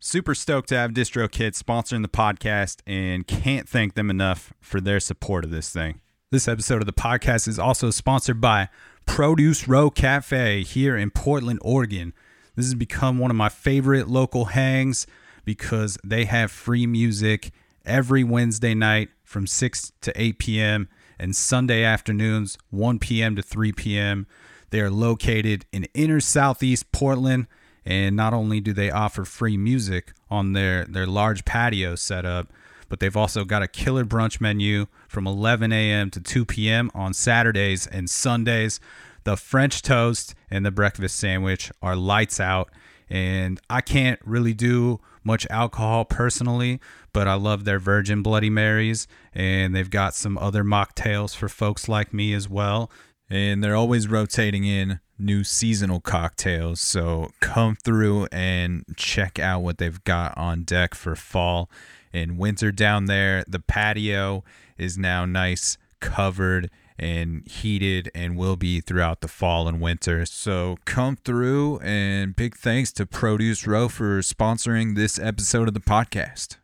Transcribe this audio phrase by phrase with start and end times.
[0.00, 5.00] Super stoked to have DistroKid sponsoring the podcast and can't thank them enough for their
[5.00, 6.00] support of this thing.
[6.30, 8.68] This episode of the podcast is also sponsored by
[9.06, 12.12] Produce Row Cafe here in Portland, Oregon.
[12.54, 15.08] This has become one of my favorite local hangs
[15.44, 17.50] because they have free music
[17.84, 20.88] every Wednesday night from 6 to 8 p.m.
[21.18, 23.34] and Sunday afternoons 1 p.m.
[23.34, 24.28] to 3 p.m.
[24.70, 27.48] They are located in inner southeast Portland
[27.88, 32.52] and not only do they offer free music on their their large patio setup,
[32.90, 36.10] but they've also got a killer brunch menu from 11 a.m.
[36.10, 36.90] to 2 p.m.
[36.94, 38.78] on Saturdays and Sundays.
[39.24, 42.70] The French toast and the breakfast sandwich are lights out,
[43.08, 46.80] and I can't really do much alcohol personally,
[47.14, 51.88] but I love their Virgin Bloody Marys, and they've got some other mocktails for folks
[51.88, 52.90] like me as well.
[53.30, 56.80] And they're always rotating in new seasonal cocktails.
[56.80, 61.68] So come through and check out what they've got on deck for fall
[62.12, 63.44] and winter down there.
[63.46, 64.44] The patio
[64.78, 70.26] is now nice, covered, and heated and will be throughout the fall and winter.
[70.26, 75.80] So come through and big thanks to Produce Row for sponsoring this episode of the
[75.80, 76.56] podcast.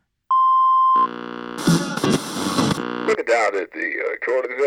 [3.17, 4.57] Look down at the uh, corner of the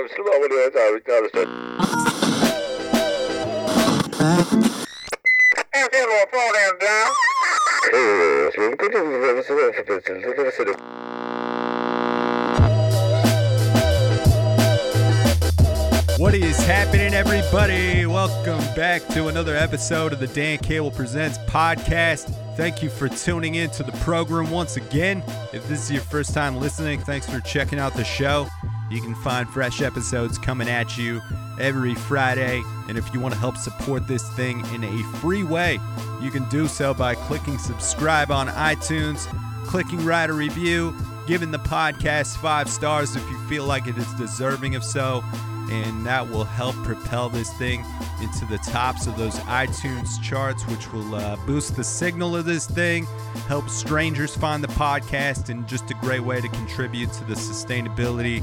[16.19, 18.07] What is happening, everybody?
[18.07, 22.35] Welcome back to another episode of the Dan Cable Presents podcast.
[22.59, 25.23] Thank you for tuning in to the program once again.
[25.53, 28.49] If this is your first time listening, thanks for checking out the show.
[28.91, 31.21] You can find fresh episodes coming at you
[31.61, 32.65] every Friday.
[32.89, 35.79] And if you want to help support this thing in a free way,
[36.21, 39.29] you can do so by clicking subscribe on iTunes,
[39.69, 40.97] clicking write a review,
[41.29, 45.23] giving the podcast five stars if you feel like it is deserving of so
[45.71, 47.84] and that will help propel this thing
[48.23, 52.67] into the tops of those iTunes charts, which will uh, boost the signal of this
[52.67, 53.06] thing,
[53.47, 58.43] help strangers find the podcast, and just a great way to contribute to the sustainability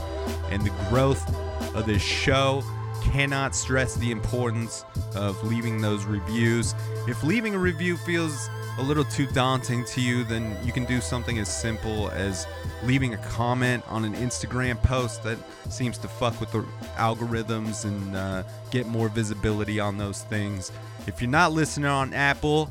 [0.50, 1.28] and the growth
[1.75, 2.63] of this show.
[3.03, 6.74] Cannot stress the importance of leaving those reviews.
[7.07, 11.00] If leaving a review feels a little too daunting to you, then you can do
[11.00, 12.46] something as simple as
[12.84, 15.38] leaving a comment on an Instagram post that
[15.69, 16.66] seems to fuck with the
[16.96, 20.72] algorithms and uh, get more visibility on those things.
[21.08, 22.69] If you're not listening on Apple,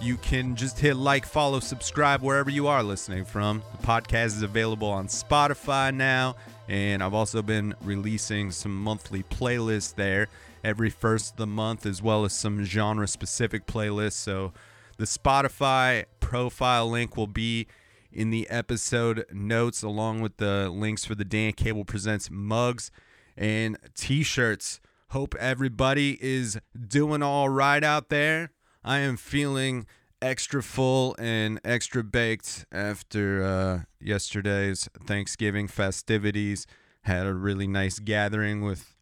[0.00, 3.62] you can just hit like, follow, subscribe wherever you are listening from.
[3.80, 6.34] The podcast is available on Spotify now,
[6.68, 10.28] and I've also been releasing some monthly playlists there
[10.64, 14.12] every first of the month, as well as some genre specific playlists.
[14.12, 14.52] So,
[14.96, 17.66] the Spotify profile link will be
[18.12, 22.90] in the episode notes, along with the links for the Dan Cable Presents mugs
[23.36, 24.80] and t shirts.
[25.10, 26.58] Hope everybody is
[26.88, 28.50] doing all right out there.
[28.84, 29.86] I am feeling
[30.20, 36.66] extra full and extra baked after uh, yesterday's Thanksgiving festivities.
[37.02, 38.94] Had a really nice gathering with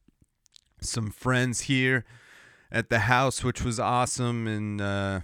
[0.81, 2.05] some friends here
[2.71, 4.47] at the house, which was awesome.
[4.47, 5.21] And uh,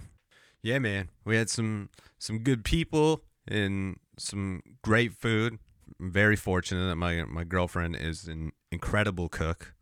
[0.61, 5.59] yeah, man, we had some some good people and some great food.
[5.99, 9.73] I'm very fortunate that my my girlfriend is an incredible cook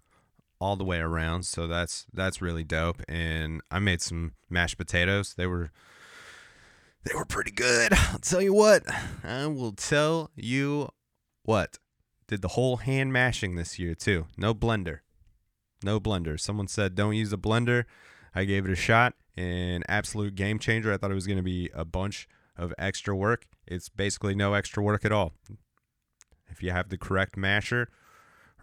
[0.59, 3.01] all the way around, so that's that's really dope.
[3.07, 5.33] And I made some mashed potatoes.
[5.35, 5.71] They were
[7.03, 7.93] they were pretty good.
[7.93, 8.83] I'll tell you what.
[9.23, 10.89] I will tell you
[11.43, 11.77] what.
[12.27, 14.27] Did the whole hand mashing this year too.
[14.37, 14.99] No blender.
[15.83, 16.39] No blender.
[16.39, 17.85] Someone said don't use a blender.
[18.35, 19.13] I gave it a shot.
[19.37, 20.91] An absolute game changer.
[20.91, 23.45] I thought it was going to be a bunch of extra work.
[23.67, 25.33] It's basically no extra work at all.
[26.49, 27.89] If you have the correct masher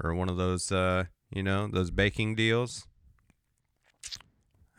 [0.02, 2.86] or one of those, uh, you know, those baking deals.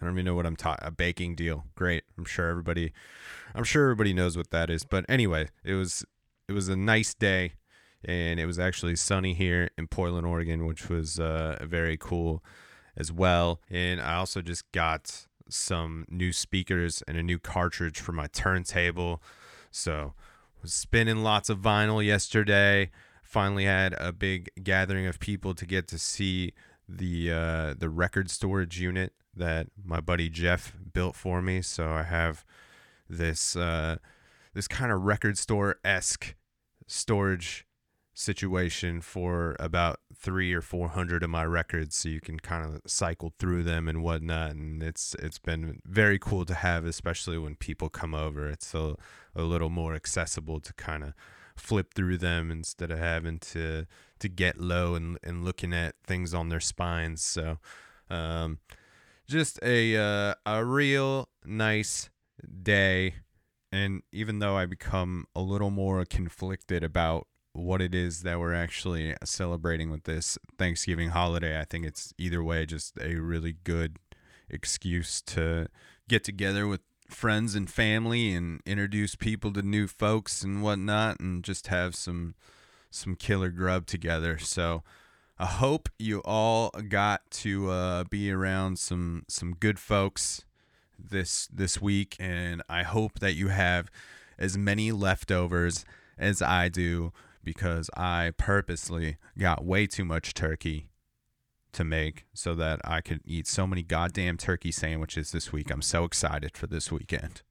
[0.02, 0.86] I don't even know what I'm talking.
[0.86, 2.04] A baking deal, great.
[2.18, 2.92] I'm sure everybody,
[3.54, 4.84] I'm sure everybody knows what that is.
[4.84, 6.04] But anyway, it was
[6.48, 7.54] it was a nice day,
[8.04, 12.44] and it was actually sunny here in Portland, Oregon, which was uh, very cool
[12.98, 13.62] as well.
[13.70, 19.22] And I also just got some new speakers and a new cartridge for my turntable.
[19.72, 20.14] So
[20.62, 22.92] was spinning lots of vinyl yesterday.
[23.24, 26.54] Finally had a big gathering of people to get to see
[26.88, 31.62] the uh, the record storage unit that my buddy Jeff built for me.
[31.62, 32.46] So I have
[33.10, 33.98] this uh,
[34.54, 36.36] this kind of record store esque
[36.88, 37.66] storage
[38.16, 42.82] situation for about three or four hundred of my records so you can kind of
[42.88, 47.56] cycle through them and whatnot and it's it's been very cool to have especially when
[47.56, 48.50] people come over.
[48.50, 48.96] It's a,
[49.36, 51.14] a little more accessible to kind of
[51.56, 53.86] flip through them instead of having to
[54.20, 57.60] to get low and, and looking at things on their spines so
[58.10, 58.60] um,
[59.28, 62.10] just a uh, a real nice
[62.64, 63.16] day.
[63.72, 68.54] And even though I become a little more conflicted about what it is that we're
[68.54, 71.60] actually celebrating with this Thanksgiving holiday.
[71.60, 73.98] I think it's either way just a really good
[74.50, 75.68] excuse to
[76.10, 81.44] get together with friends and family and introduce people to new folks and whatnot and
[81.44, 82.36] just have some
[82.92, 84.38] some killer grub together.
[84.38, 84.84] So
[85.40, 90.44] I hope you all got to uh, be around some some good folks
[91.00, 93.90] this this week and I hope that you have
[94.38, 95.86] as many leftovers
[96.18, 97.14] as I do
[97.46, 100.90] because I purposely got way too much turkey
[101.72, 105.70] to make so that I could eat so many goddamn turkey sandwiches this week.
[105.72, 107.44] I'm so excited for this weekend.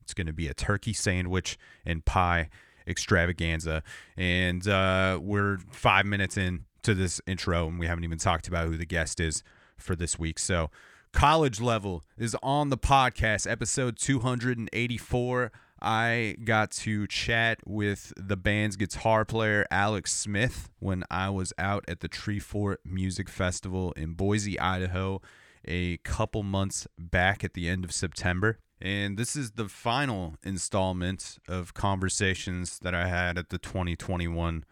[0.00, 2.48] It's going to be a turkey sandwich and pie
[2.86, 3.82] extravaganza.
[4.16, 8.68] And uh, we're five minutes in to this intro, and we haven't even talked about
[8.68, 9.42] who the guest is
[9.76, 10.38] for this week.
[10.38, 10.70] So,
[11.12, 15.52] college level is on the podcast, episode 284.
[15.80, 21.84] I got to chat with the band's guitar player, Alex Smith, when I was out
[21.86, 25.20] at the Treefort Music Festival in Boise, Idaho,
[25.64, 28.58] a couple months back at the end of September.
[28.80, 34.64] And this is the final installment of conversations that I had at the 2021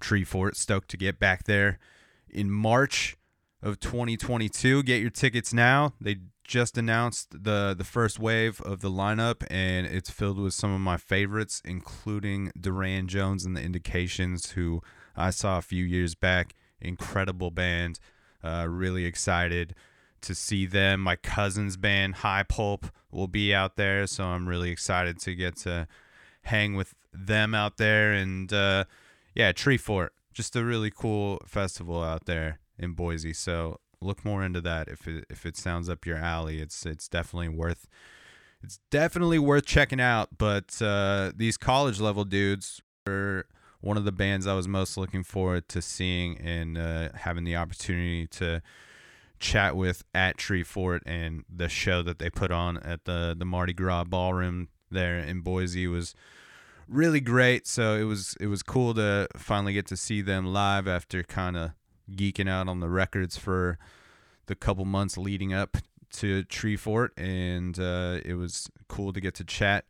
[0.00, 0.56] Treefort.
[0.56, 1.78] Stoked to get back there
[2.28, 3.16] in March
[3.62, 4.82] of 2022.
[4.82, 5.94] Get your tickets now.
[6.00, 6.16] They
[6.46, 10.80] just announced the the first wave of the lineup, and it's filled with some of
[10.80, 14.82] my favorites, including Durand Jones and the Indications, who
[15.16, 16.54] I saw a few years back.
[16.80, 17.98] Incredible band.
[18.44, 19.74] Uh, really excited
[20.20, 21.00] to see them.
[21.00, 25.56] My cousin's band, High Pulp, will be out there, so I'm really excited to get
[25.58, 25.88] to
[26.42, 28.12] hang with them out there.
[28.12, 28.84] And uh,
[29.34, 33.32] yeah, Treefort, just a really cool festival out there in Boise.
[33.32, 36.60] So look more into that if it if it sounds up your alley.
[36.60, 37.86] It's it's definitely worth
[38.62, 40.30] it's definitely worth checking out.
[40.36, 43.46] But uh, these college level dudes were
[43.80, 47.56] one of the bands I was most looking forward to seeing and uh, having the
[47.56, 48.62] opportunity to
[49.38, 53.72] chat with at Treefort and the show that they put on at the the Mardi
[53.72, 56.14] Gras Ballroom there in Boise was
[56.88, 57.66] really great.
[57.66, 61.56] So it was it was cool to finally get to see them live after kind
[61.56, 61.72] of
[62.10, 63.78] geeking out on the records for
[64.46, 65.76] the couple months leading up
[66.12, 69.84] to Treefort, and uh, it was cool to get to chat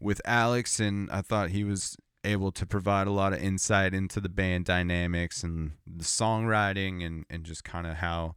[0.00, 4.20] with Alex, and I thought he was able to provide a lot of insight into
[4.20, 8.34] the band dynamics and the songwriting and, and just kind of how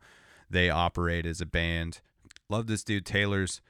[0.49, 2.01] they operate as a band.
[2.49, 3.61] Love this dude Taylor's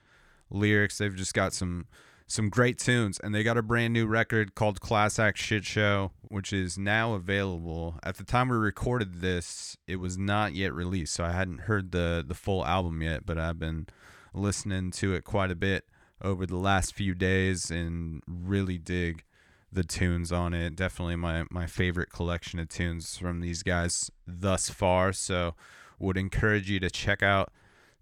[0.50, 0.98] lyrics.
[0.98, 1.86] They've just got some
[2.28, 6.12] some great tunes, and they got a brand new record called Class Act Shit Show,
[6.24, 7.98] which is now available.
[8.04, 11.92] At the time we recorded this, it was not yet released, so I hadn't heard
[11.92, 13.88] the the full album yet, but I've been
[14.34, 15.86] listening to it quite a bit
[16.22, 19.24] over the last few days and really dig
[19.72, 20.76] the tunes on it.
[20.76, 25.56] Definitely my my favorite collection of tunes from these guys thus far, so
[25.98, 27.52] would encourage you to check out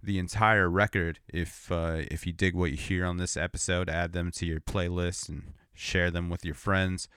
[0.06, 4.14] the entire record if uh, if you dig what you hear on this episode add
[4.14, 7.08] them to your playlist and share them with your friends.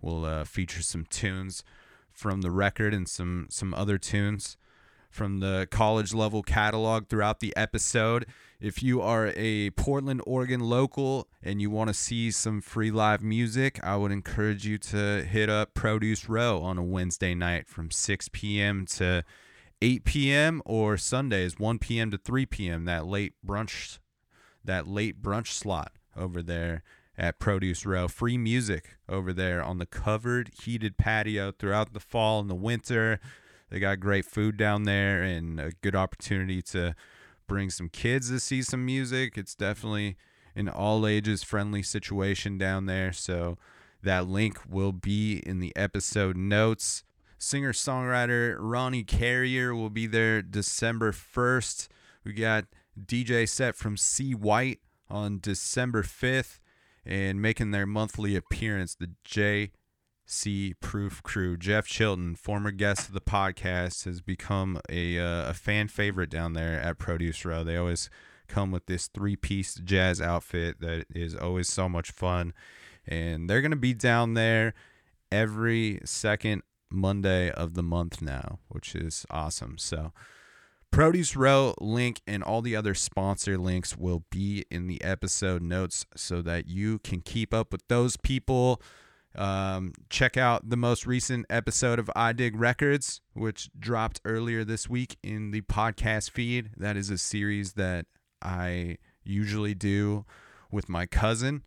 [0.00, 1.64] We'll uh, feature some tunes
[2.12, 4.56] from the record and some some other tunes
[5.10, 8.26] from the college level catalog throughout the episode.
[8.60, 13.22] If you are a Portland, Oregon local and you want to see some free live
[13.22, 17.90] music, I would encourage you to hit up Produce Row on a Wednesday night from
[17.90, 18.84] 6 p.m.
[18.86, 19.24] to
[19.80, 20.62] 8 p.m.
[20.64, 22.10] or Sundays 1 p.m.
[22.10, 22.84] to 3 p.m.
[22.84, 23.98] That late brunch,
[24.64, 26.82] that late brunch slot over there
[27.16, 28.08] at Produce Row.
[28.08, 33.20] Free music over there on the covered heated patio throughout the fall and the winter.
[33.70, 36.94] They got great food down there and a good opportunity to
[37.46, 39.36] bring some kids to see some music.
[39.36, 40.16] It's definitely
[40.54, 43.12] an all ages friendly situation down there.
[43.12, 43.58] So
[44.02, 47.04] that link will be in the episode notes.
[47.38, 51.86] Singer songwriter Ronnie Carrier will be there December 1st.
[52.24, 52.64] We got
[53.00, 56.58] DJ set from C White on December 5th
[57.06, 59.70] and making their monthly appearance, the J
[60.26, 61.56] C Proof Crew.
[61.56, 66.54] Jeff Chilton, former guest of the podcast, has become a, uh, a fan favorite down
[66.54, 67.62] there at Produce Row.
[67.62, 68.10] They always
[68.48, 72.52] come with this three piece jazz outfit that is always so much fun.
[73.06, 74.74] And they're going to be down there
[75.30, 79.78] every second Monday of the month now, which is awesome.
[79.78, 80.12] So,
[80.90, 86.06] Produce Row link and all the other sponsor links will be in the episode notes
[86.16, 88.80] so that you can keep up with those people.
[89.36, 94.88] Um, check out the most recent episode of I Dig Records, which dropped earlier this
[94.88, 96.70] week in the podcast feed.
[96.76, 98.06] That is a series that
[98.42, 100.24] I usually do
[100.70, 101.62] with my cousin,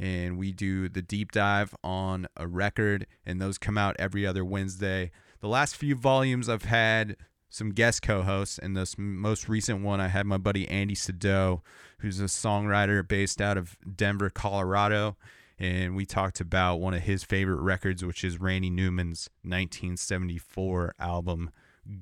[0.00, 4.44] and we do the deep dive on a record, and those come out every other
[4.44, 5.10] Wednesday.
[5.40, 7.16] The last few volumes I've had
[7.48, 11.62] some guest co-hosts, and this most recent one I had my buddy Andy Sado,
[11.98, 15.16] who's a songwriter based out of Denver, Colorado
[15.60, 21.50] and we talked about one of his favorite records, which is Randy Newman's 1974 album,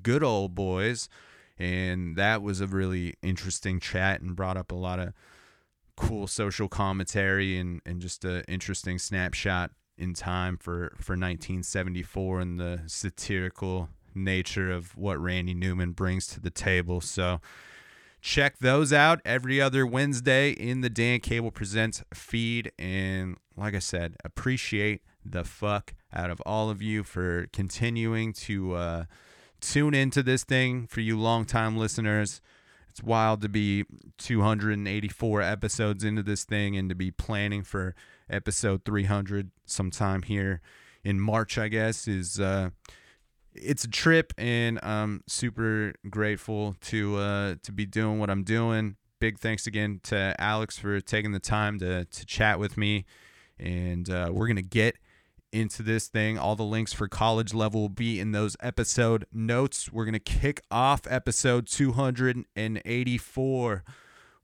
[0.01, 1.09] Good Old Boys.
[1.57, 5.13] And that was a really interesting chat and brought up a lot of
[5.99, 12.59] cool social commentary and, and just an interesting snapshot in time for, for 1974 and
[12.59, 17.01] the satirical nature of what Randy Newman brings to the table.
[17.01, 17.41] So,
[18.21, 22.71] check those out every other Wednesday in the Dan Cable Presents feed.
[22.79, 28.73] And like I said, appreciate the fuck out of all of you for continuing to
[28.73, 29.03] uh,
[29.59, 32.41] tune into this thing for you longtime listeners.
[32.99, 33.85] It's wild to be
[34.17, 37.95] 284 episodes into this thing and to be planning for
[38.29, 40.59] episode 300 sometime here
[41.01, 42.41] in March, I guess, is.
[42.41, 42.71] Uh,
[43.53, 48.97] it's a trip and I'm super grateful to uh, to be doing what I'm doing.
[49.19, 53.05] Big thanks again to Alex for taking the time to to chat with me,
[53.57, 54.97] and uh, we're gonna get
[55.51, 56.37] into this thing.
[56.37, 59.91] All the links for college level will be in those episode notes.
[59.91, 63.83] We're gonna kick off episode 284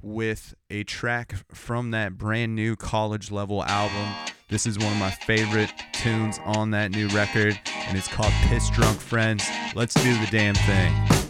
[0.02, 4.14] with a track from that brand new college level album.
[4.50, 8.70] This is one of my favorite tunes on that new record, and it's called Piss
[8.70, 9.48] Drunk Friends.
[9.74, 11.25] Let's do the damn thing.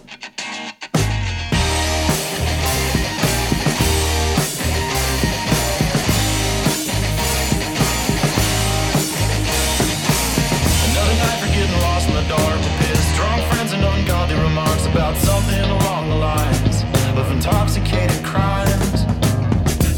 [14.96, 16.84] About something along the lines
[17.20, 19.04] of intoxicated crimes.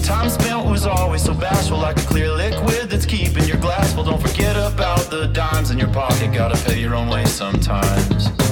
[0.04, 4.04] Time spent was always so bashful, like a clear liquid that's keeping your glass full.
[4.04, 8.47] Don't forget about the dimes in your pocket, gotta pay your own way sometimes.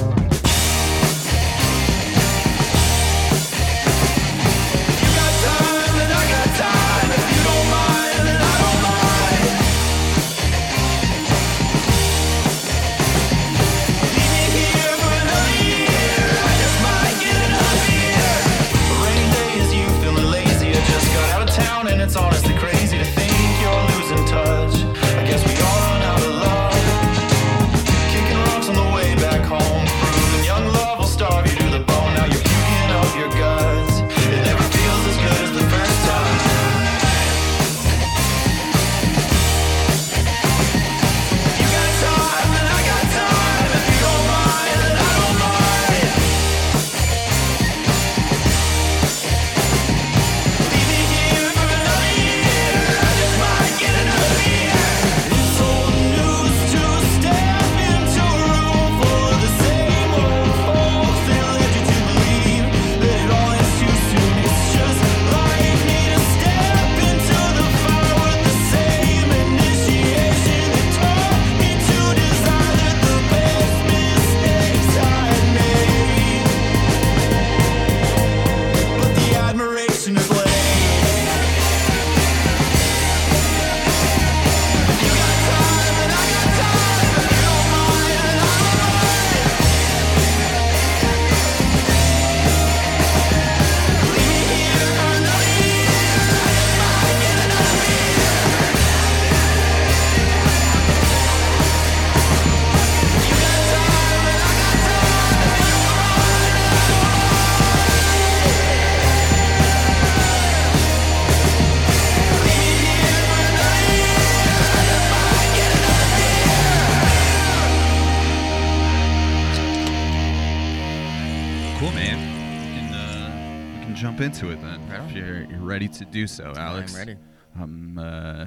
[126.16, 126.94] Do so, Alex.
[126.94, 127.16] I'm ready.
[127.60, 128.46] I'm uh,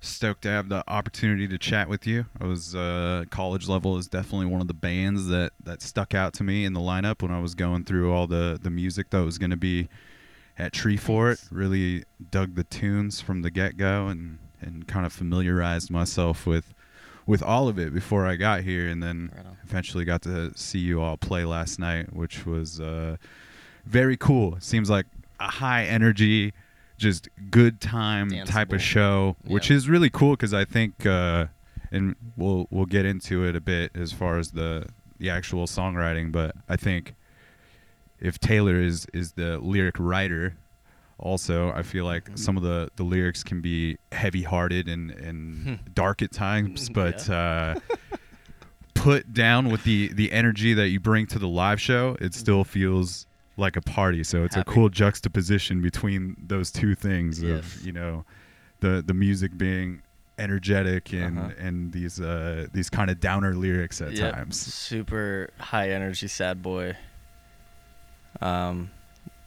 [0.00, 2.26] stoked to have the opportunity to chat with you.
[2.40, 6.32] I was uh, college level is definitely one of the bands that that stuck out
[6.34, 9.24] to me in the lineup when I was going through all the the music that
[9.24, 9.88] was going to be
[10.58, 11.46] at Treefort.
[11.52, 16.74] Really dug the tunes from the get go and and kind of familiarized myself with
[17.24, 20.80] with all of it before I got here, and then Right eventually got to see
[20.80, 23.16] you all play last night, which was uh,
[23.86, 24.56] very cool.
[24.58, 25.06] Seems like
[25.38, 26.52] a high energy,
[27.00, 28.80] just good time type of Danceable.
[28.80, 29.76] show, which Yeah.
[29.76, 31.46] is really cool because I think, uh,
[31.90, 34.86] and we'll we'll get into it a bit as far as the
[35.18, 37.14] the actual songwriting, but I think
[38.20, 40.56] if Taylor is is the lyric writer.
[41.22, 42.36] Also, I feel like Mm-hmm.
[42.36, 47.28] some of the, the lyrics can be heavy hearted and, and dark at times, but
[47.28, 47.74] uh,
[48.94, 52.64] put down with the the energy that you bring to the live show, it still
[52.64, 53.26] feels
[53.60, 54.24] like a party.
[54.24, 54.70] So it's Happy.
[54.70, 57.58] a cool juxtaposition between those two things Yes.
[57.76, 58.24] of you know
[58.80, 60.02] the the music being
[60.38, 61.50] energetic and Uh-huh.
[61.66, 64.58] and these uh these kind of downer lyrics at Yep, times.
[64.60, 66.96] Super high energy sad boy.
[68.40, 68.90] Um,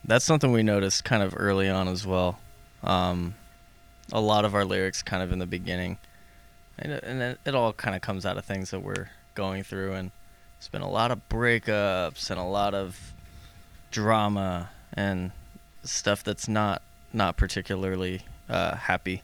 [0.06, 2.39] that's something we noticed kind of early on as well.
[2.84, 3.36] Um,
[4.12, 5.97] a lot of our lyrics kind of in the beginning,
[6.78, 9.93] and and it, it all kind of comes out of things that we're going through,
[9.93, 10.12] and
[10.58, 13.13] it's been a lot of breakups and a lot of
[13.93, 15.32] drama and
[15.84, 16.82] stuff that's not
[17.13, 19.21] not particularly uh, happy,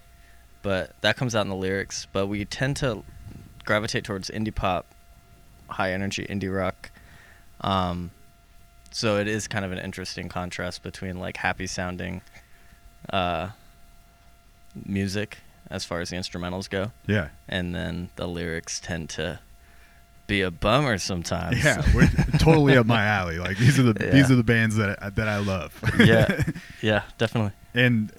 [0.62, 2.08] but that comes out in the lyrics.
[2.14, 3.04] But we tend to
[3.66, 4.86] gravitate towards indie pop,
[5.68, 6.92] high energy indie rock.
[7.62, 8.12] Um,
[8.92, 12.22] so it is kind of an interesting contrast between like happy sounding
[13.12, 13.50] uh,
[14.86, 17.30] music as far as the instrumentals go, Yeah.
[17.48, 19.40] and then the lyrics tend to
[20.30, 21.62] be a bummer sometimes.
[21.64, 22.08] Yeah, we're
[22.40, 23.38] totally up my alley.
[23.40, 24.12] Like these are the Yeah.
[24.12, 25.78] these are the bands that I, that I love.
[26.00, 26.44] yeah,
[26.82, 27.52] yeah, definitely.
[27.74, 28.14] And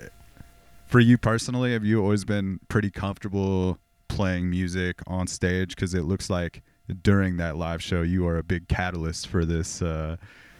[0.87, 5.75] for you personally, have you always been pretty comfortable playing music on stage?
[5.75, 6.63] Because it looks like
[7.03, 10.17] during that live show, you are a big catalyst for this uh,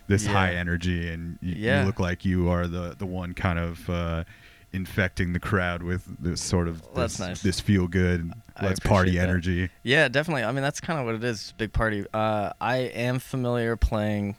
[0.07, 0.33] this Yeah.
[0.33, 1.81] high energy, and you, Yeah.
[1.81, 4.25] you look like you are the the one kind of uh,
[4.73, 7.43] infecting the crowd with this sort of Well, this, nice.
[7.43, 9.29] this feel good, I let's party that.
[9.29, 9.69] energy.
[9.83, 10.45] Yeah, definitely.
[10.45, 11.53] I mean, that's kind of what it is.
[11.59, 12.05] Big party.
[12.15, 14.37] Uh, I am familiar playing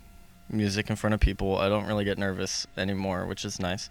[0.50, 1.58] music in front of people.
[1.58, 3.90] I don't really get nervous anymore, which is nice.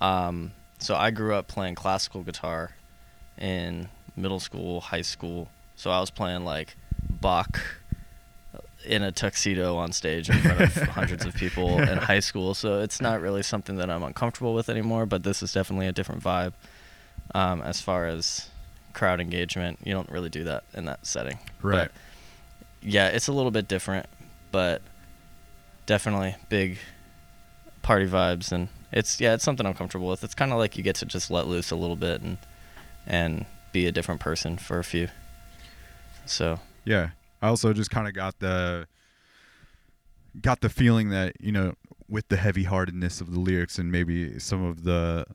[0.00, 2.72] Um, so I grew up playing classical guitar
[3.36, 5.48] in middle school, high school.
[5.76, 6.76] So I was playing like
[7.20, 7.60] Bach
[8.88, 12.54] in a tuxedo on stage in front of hundreds of people in high school.
[12.54, 15.06] So it's not really something that I'm uncomfortable with anymore.
[15.06, 16.54] But this is definitely a different vibe
[17.34, 18.48] um, as far as
[18.94, 19.78] crowd engagement.
[19.84, 21.38] You don't really do that in that setting.
[21.62, 21.90] Right.
[21.90, 21.92] But,
[22.82, 24.06] yeah, it's a little bit different,
[24.52, 24.82] but
[25.86, 26.78] definitely big
[27.82, 30.24] party vibes and it's yeah, it's something I'm comfortable with.
[30.24, 32.38] It's kind of like you get to just let loose a little bit and
[33.06, 35.08] and be a different person for a few.
[36.26, 37.10] So, Yeah.
[37.40, 38.86] I also just kind of got the
[40.40, 41.74] got the feeling that, you know,
[42.08, 45.26] with the heavy-heartedness of the lyrics and maybe some of the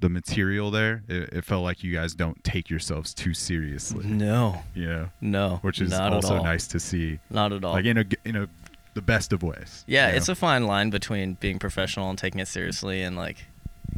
[0.00, 4.62] the material there, it, it felt like you guys don't take yourselves too seriously, no.
[4.74, 5.58] you know, No.
[5.62, 7.18] which is also nice to see.
[7.30, 7.72] Not at all.
[7.72, 8.48] Like in a in a
[8.92, 9.84] the best of ways.
[9.86, 10.16] Yeah, you know?
[10.18, 13.44] it's a fine line between being professional and taking it seriously and like,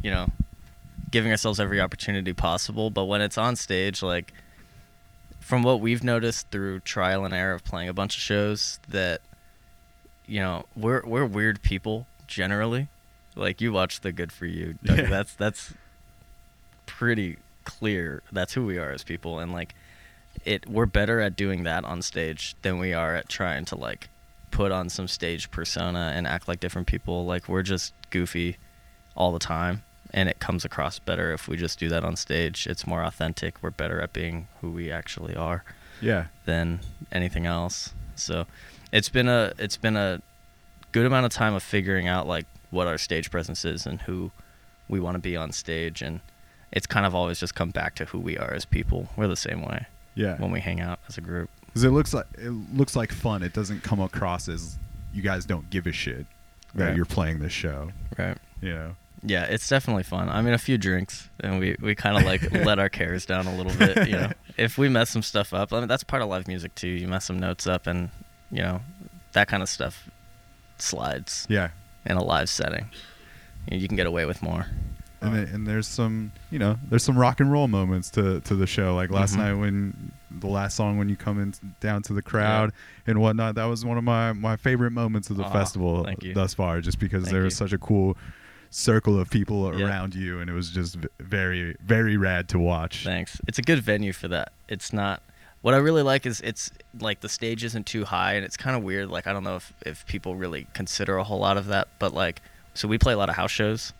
[0.01, 0.29] you know,
[1.11, 2.89] giving ourselves every opportunity possible.
[2.89, 4.33] But when it's on stage, like,
[5.49, 9.19] from what we've noticed through trial and error of playing a bunch of shows, that,
[10.27, 12.87] you know, we're we're weird people generally.
[13.35, 15.09] Like you watch the Good for You, Doug, Yeah.
[15.09, 15.73] that's that's
[16.85, 18.21] pretty clear.
[18.31, 19.73] That's who we are as people, and like,
[20.45, 24.09] it we're better at doing that on stage than we are at trying to like
[24.51, 27.25] put on some stage persona and act like different people.
[27.25, 28.57] Like we're just goofy
[29.15, 32.67] all the time and it comes across better if we just do that on stage.
[32.67, 33.61] It's more authentic.
[33.61, 35.63] We're better at being who we actually are
[36.01, 36.25] yeah.
[36.45, 36.79] than
[37.11, 37.93] anything else.
[38.15, 38.45] So
[38.91, 40.21] it's been a it's been a
[40.91, 44.31] good amount of time of figuring out like what our stage presence is and who
[44.87, 46.19] we want to be on stage and
[46.71, 49.09] it's kind of always just come back to who we are as people.
[49.15, 50.37] We're the same way Yeah.
[50.37, 51.49] when we hang out as a group.
[51.73, 53.43] Cuz it looks like it looks like fun.
[53.43, 54.77] It doesn't come across as
[55.13, 56.25] you guys don't give a shit
[56.75, 56.95] that Right.
[56.95, 58.37] you're playing this show, Right.
[58.61, 58.95] you know.
[59.21, 60.29] Yeah, it's definitely fun.
[60.29, 63.47] I mean, a few drinks, and we, we kind of like let our cares down
[63.47, 64.07] a little bit.
[64.07, 66.73] You know, if we mess some stuff up, I mean, that's part of live music
[66.75, 66.87] too.
[66.87, 68.09] You mess some notes up, and
[68.51, 68.81] you know,
[69.33, 70.09] that kind of stuff
[70.77, 71.69] slides Yeah.
[72.05, 72.89] in a live setting.
[73.69, 74.67] You, you can get away with more.
[75.21, 78.55] and, then, and there's some you know there's some rock and roll moments to to
[78.55, 79.37] the show like last Mhm.
[79.39, 82.71] night when the last song when you come in down to the crowd
[83.05, 83.55] and whatnot.
[83.55, 87.23] That was one of my my favorite moments of the festival thus far, just because
[87.25, 87.57] Thank there was you.
[87.67, 88.15] such a cool
[88.69, 89.85] circle of people Yeah.
[89.87, 93.03] around you, and it was just very very rad to watch.
[93.03, 93.39] Thanks.
[93.47, 94.51] It's a good venue for that.
[94.67, 95.21] It's not.
[95.61, 98.75] What I really like is it's like the stage isn't too high, and it's kind
[98.77, 99.09] of weird.
[99.09, 102.13] Like I don't know if if people really consider a whole lot of that, but
[102.13, 102.41] like,
[102.73, 103.93] so we play a lot of house shows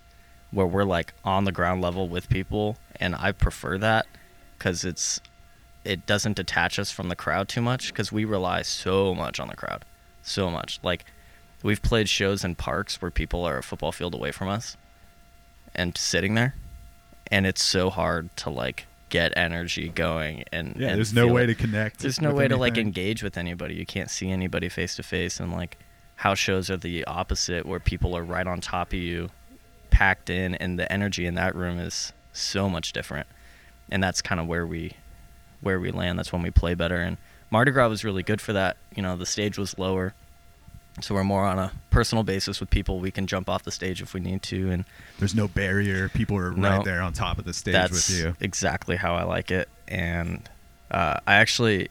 [0.52, 4.06] where we're like on the ground level with people, and I prefer that
[4.58, 5.20] because it's
[5.86, 9.48] it doesn't detach us from the crowd too much because we rely so much on
[9.48, 9.84] the crowd,
[10.22, 10.80] so much.
[10.84, 11.06] Like
[11.64, 14.78] we've played shows in parks where people are a football field away from us,
[15.76, 16.56] and sitting there,
[17.32, 21.44] and it's so hard to like get energy going and Yeah, and there's no way
[21.46, 21.48] it.
[21.48, 22.00] to connect.
[22.00, 23.74] there's no way to like engage with anybody.
[23.74, 25.78] You can't see anybody face to face and like
[26.18, 29.30] house shows are the opposite where people are right on top of you
[29.90, 33.26] packed in and the energy in that room is so much different.
[33.92, 34.92] And that's kind of where we
[35.62, 36.20] where we land.
[36.20, 36.98] That's when we play better.
[37.02, 37.18] And
[37.50, 38.78] mardi gras was really good for that.
[38.96, 40.14] You know the stage was lower
[41.02, 44.02] so we're more on a personal basis with people we can jump off the stage
[44.02, 44.86] if we need to and
[45.20, 46.10] There's no barrier.
[46.10, 46.70] People are No.
[46.78, 48.36] right there on top of the stage with you.
[48.40, 49.70] exactly how I like it.
[49.88, 50.48] And
[50.92, 51.90] uh, I actually,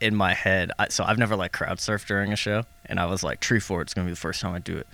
[0.00, 3.06] in my head, I, so I've never like crowd surfed during a show, and I
[3.06, 4.86] was like, Treefort, it's gonna be the first time I do it.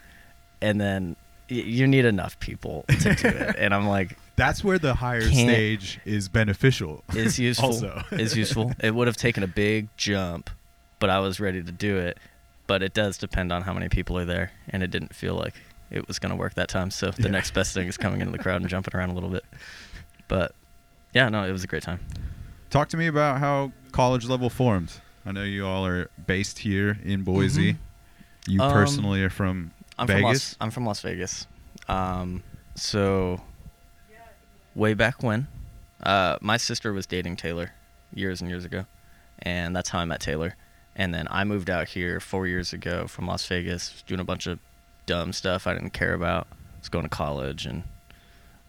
[0.62, 1.16] And then
[1.50, 5.22] y- you need enough people to do it, and I'm like, That's where the higher
[5.22, 7.02] stage is beneficial.
[7.14, 7.66] is useful.
[7.70, 8.02] Also.
[8.12, 8.72] is useful.
[8.80, 10.50] It would have taken a big jump,
[10.98, 12.18] but I was ready to do it.
[12.70, 15.54] But it does depend on how many people are there, and it didn't feel like
[15.90, 16.92] it was going to work that time.
[16.92, 17.30] So the Yeah.
[17.30, 19.44] next best thing is coming into the crowd and jumping around a little bit.
[20.28, 20.54] But
[21.12, 21.98] yeah, no, it was a great time.
[22.70, 24.92] Talk to me about how college level formed.
[25.26, 27.76] I know you all are based here in Boise.
[28.46, 30.22] You Um, personally are from I'm from Vegas.
[30.52, 31.48] Las, I'm from Las Vegas.
[31.88, 32.44] Um,
[32.76, 33.42] so
[34.76, 35.48] way back when,
[36.04, 37.72] uh, my sister was dating Taylor
[38.14, 38.86] years and years ago,
[39.40, 40.54] and that's how I met Taylor.
[40.96, 44.46] And then I moved out here four years ago from Las Vegas, doing a bunch
[44.46, 44.58] of
[45.06, 46.46] dumb stuff I didn't care about.
[46.50, 47.84] I was going to college and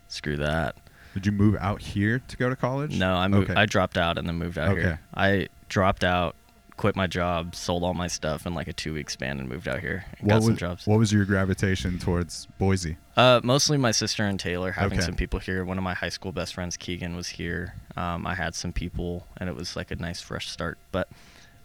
[0.07, 0.75] screw that.
[1.13, 2.97] Did you move out here to go to college?
[2.97, 3.49] No, I moved.
[3.49, 3.59] Okay.
[3.59, 4.81] I dropped out and then moved out Okay.
[4.81, 5.01] here.
[5.13, 6.35] I dropped out,
[6.77, 9.67] quit my job, sold all my stuff in like a two week span, and moved
[9.67, 10.87] out here and what got was, some jobs.
[10.87, 12.95] What was your gravitation towards Boise?
[13.17, 15.05] Uh, mostly my sister and Taylor having Okay.
[15.05, 15.65] some people here.
[15.65, 17.75] One of my high school best friends, Keegan, was here.
[17.97, 20.77] Um, I had some people, and it was like a nice fresh start.
[20.93, 21.09] But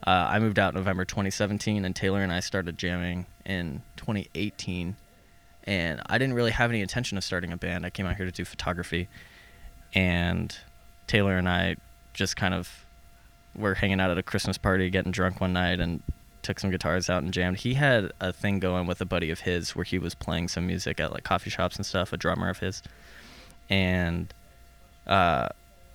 [0.05, 4.97] uh, I moved out November 2017, and Taylor and I started jamming in 2018.
[5.65, 7.85] And I didn't really have any intention of starting a band.
[7.85, 9.09] I came out here to do photography,
[9.95, 10.57] and
[11.07, 11.77] Taylor and I
[12.15, 12.85] just kind of
[13.57, 16.03] were hanging out at a Christmas party, getting drunk one night, and
[16.43, 17.57] took some guitars out and jammed.
[17.59, 20.67] He had a thing going with a buddy of his where he was playing some
[20.67, 22.83] music at like coffee shops and stuff, a drummer of his.
[23.69, 24.33] And
[25.09, 25.49] uh,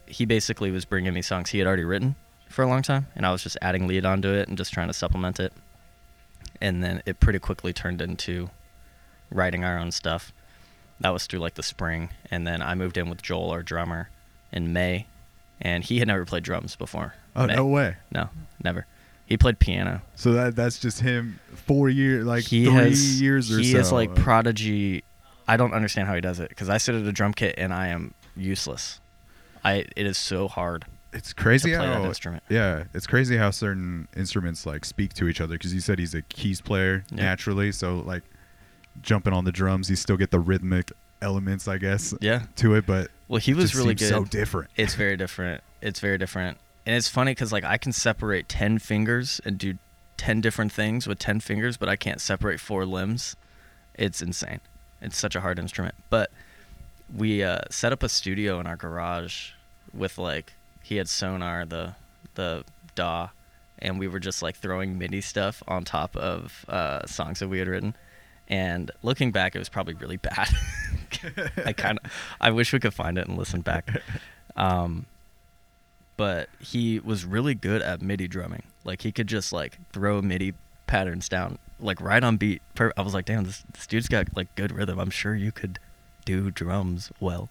[0.06, 2.16] he basically was bringing me songs he had already written
[2.52, 4.88] for a long time, and I was just adding lead onto it and just trying
[4.88, 5.54] to supplement it.
[6.60, 8.50] And then it pretty quickly turned into
[9.32, 10.32] writing our own stuff.
[11.00, 14.10] That was through like the spring, and then I moved in with Joel, our drummer,
[14.52, 15.08] in May,
[15.60, 17.16] and he had never played drums before.
[17.36, 17.56] Oh May.
[17.56, 17.96] no way!
[18.12, 18.30] No,
[18.64, 18.86] never.
[19.26, 20.02] He played piano.
[20.16, 21.40] So that that's just him.
[21.56, 23.80] Four years, like he three has years or he so.
[23.80, 25.04] is like prodigy.
[25.48, 27.74] I don't understand how he does it because I sit at a drum kit and
[27.74, 29.00] I am useless.
[29.64, 30.86] I it is so hard.
[31.14, 32.44] It's crazy to play that how instrument.
[32.50, 35.56] yeah, it's crazy how certain instruments like speak to each other.
[35.56, 37.24] Because you said he's a keys player Yeah.
[37.24, 38.24] naturally, so like
[39.02, 42.44] jumping on the drums, you still get the rhythmic elements, I guess, Yeah.
[42.58, 42.86] to it.
[42.86, 44.10] But Well, he was really good.
[44.10, 44.70] so different.
[44.76, 45.64] It's very different.
[45.82, 46.58] It's very different.
[46.86, 49.78] And it's funny because like I can separate ten fingers and do
[50.18, 53.36] ten different things with ten fingers, but I can't separate four limbs.
[53.96, 54.62] It's insane.
[55.02, 55.96] It's such a hard instrument.
[56.10, 56.32] But
[57.14, 59.52] we uh, set up a studio in our garage
[59.94, 60.54] with like
[60.92, 61.96] he had Sonar the
[62.36, 63.30] the DAW,
[63.80, 67.60] and we were just like throwing MIDI stuff on top of uh, songs that we
[67.60, 67.96] had written.
[68.50, 70.50] And looking back, it was probably really bad.
[71.66, 74.02] I kind of, I wish we could find it and listen back.
[74.58, 75.06] Um,
[76.18, 78.64] but he was really good at MIDI drumming.
[78.84, 80.56] Like he could just like throw MIDI
[80.88, 82.62] patterns down, like right on beat.
[82.98, 85.00] I was like, damn, this, this dude's got like good rhythm.
[85.00, 85.80] I'm sure you could
[86.26, 87.48] do drums well.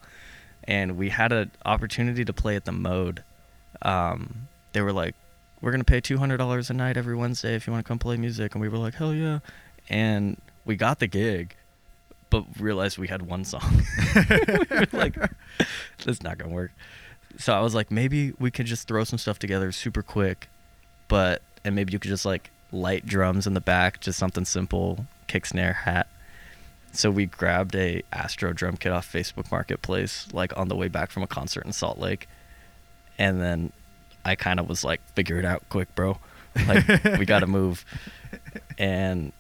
[0.64, 3.24] And we had an opportunity to play at the mode.
[3.82, 5.14] Um, they were like,
[5.60, 7.98] we're gonna pay two hundred dollars a night every Wednesday if you want to come
[7.98, 9.40] play music, and we were like, hell yeah.
[9.88, 11.54] And we got the gig,
[12.30, 13.82] but realized we had one song.
[14.14, 15.16] we like,
[16.04, 16.72] that's not gonna work.
[17.38, 20.48] So I was like, maybe we could just throw some stuff together super quick,
[21.08, 25.06] but and maybe you could just like light drums in the back, just something simple,
[25.26, 26.08] kick snare, hat.
[26.92, 31.10] So we grabbed a Astro drum kit off Facebook Marketplace, like on the way back
[31.10, 32.28] from a concert in Salt Lake,
[33.20, 33.72] and then
[34.24, 36.18] I kind of was like, figure it out quick, bro.
[36.66, 37.85] Like we got to move.
[38.76, 39.33] And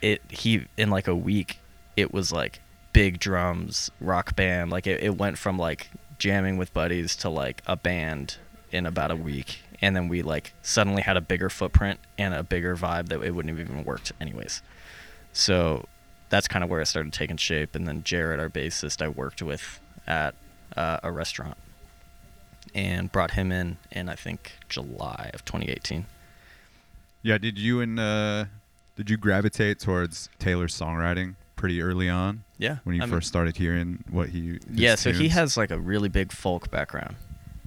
[0.00, 1.58] it he in like a week,
[1.98, 2.60] it was like
[2.94, 4.70] big drums, rock band.
[4.70, 8.38] Like it, it went from like jamming with buddies to like a band
[8.72, 9.58] in about a week.
[9.82, 13.34] And then we like suddenly had a bigger footprint and a bigger vibe that it
[13.34, 14.62] wouldn't have even worked anyways.
[15.34, 15.84] So
[16.30, 17.74] that's kind of where it started taking shape.
[17.74, 20.34] And then Jared, our bassist, I worked with at
[20.74, 21.58] uh, a restaurant
[22.74, 26.06] and brought him in in I think July of 2018.
[27.22, 28.46] Yeah, did you and uh,
[28.96, 32.78] did you gravitate towards Taylor's songwriting pretty early on Yeah.
[32.84, 34.58] when you I mean- first started hearing what he?
[34.72, 37.16] yeah, so he has like a really big folk background.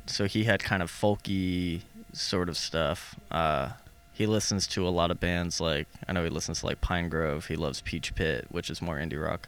[0.08, 3.16] So he had kind of folky sort of stuff.
[3.32, 3.70] Uh,
[4.12, 7.48] he listens to a lot of bands like I know he listens to like Pinegrove.
[7.48, 9.48] He loves Peach Pit, which is more indie rock,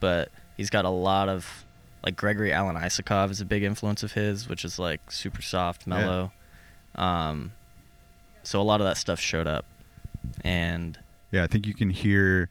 [0.00, 1.64] but he's got a lot of
[2.04, 5.86] like Gregory Alan Isakov is a big influence of his, which is like super soft,
[5.86, 6.32] mellow.
[6.96, 7.28] Yeah.
[7.28, 7.52] Um,
[8.42, 9.66] so a lot of that stuff showed up,
[10.42, 10.98] and
[11.30, 12.48] Yeah, I think you can hear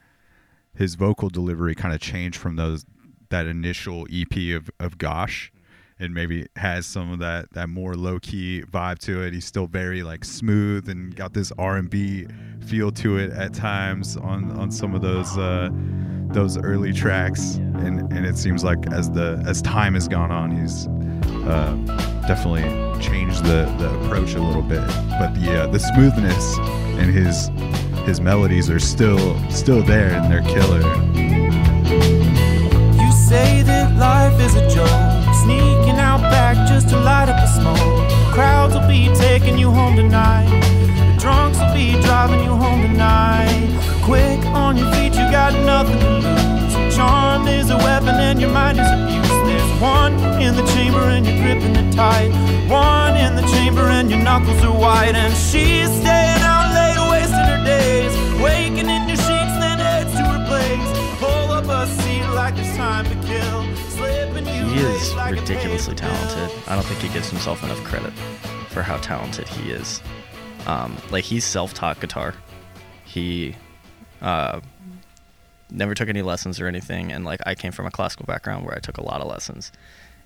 [0.75, 2.85] his vocal delivery kind of change from those
[3.29, 5.51] that initial EP of, of Gosh
[5.99, 9.33] and maybe has some of that that more low key vibe to it.
[9.33, 12.27] He's still very like smooth and got this R and B
[12.65, 15.69] feel to it at times on on some of those uh,
[16.29, 17.55] those early tracks.
[17.55, 20.87] And and it seems like as the as time has gone on, he's
[21.47, 21.75] uh,
[22.27, 22.63] definitely
[23.01, 24.85] changed the the approach a little bit.
[25.19, 26.57] But the uh, the smoothness
[26.99, 27.49] and his
[28.05, 30.81] his melodies are still still there and they're killer.
[33.01, 35.07] You say that life is a joke,
[35.49, 35.76] out
[36.29, 38.33] back just to light up the smoke.
[38.33, 40.49] Crowds will be taking you home tonight.
[40.97, 43.67] The drunks will be driving you home tonight.
[44.03, 46.95] Quick on your feet, you got nothing to lose.
[46.95, 49.27] Charm is a weapon and your mind is abuse.
[49.47, 52.31] There's one in the chamber and you're gripping it tight.
[52.69, 55.15] One in the chamber and your knuckles are white.
[55.15, 56.36] And she's staying
[64.77, 66.55] he is ridiculously talented.
[66.67, 68.13] I don't think he gives himself enough credit
[68.69, 70.03] for how talented he is.
[70.67, 72.35] Um, like he's self-taught guitar.
[73.03, 73.55] He
[74.21, 74.61] uh,
[75.71, 78.75] never took any lessons or anything, and like I came from a classical background where
[78.75, 79.71] I took a lot of lessons,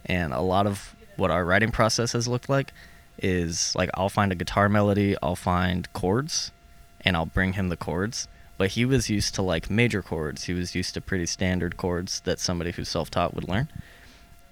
[0.06, 2.74] and a lot of what our writing process has looked like
[3.20, 6.52] is like I'll find a guitar melody, I'll find chords,
[7.06, 8.28] and I'll bring him the chords.
[8.58, 10.44] But he was used to like major chords.
[10.44, 13.70] He was used to pretty standard chords that somebody who's self-taught would learn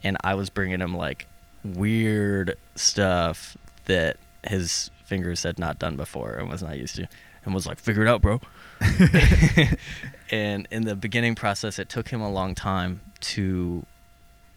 [0.04, 1.28] and I was bringing him like
[1.64, 7.08] weird stuff that his fingers had not done before and was not used to,
[7.46, 8.42] and was like, "Figure it out, bro."
[10.32, 13.86] and in the beginning process, it took him a long time to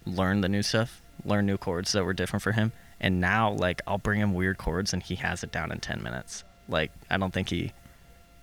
[0.05, 2.73] learn the new stuff, learn new chords that were different for him.
[3.01, 6.03] And now, like, I'll bring him weird chords, and he has it down in ten
[6.03, 6.45] minutes.
[6.69, 7.73] Like, I don't think he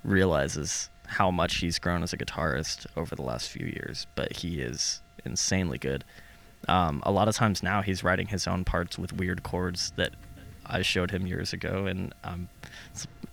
[0.03, 4.61] realizes how much he's grown as a guitarist over the last few years, but he
[4.61, 6.03] is insanely good.
[6.67, 10.13] Um, a lot of times now he's writing his own parts with weird chords that
[10.65, 12.49] I showed him years ago, and um,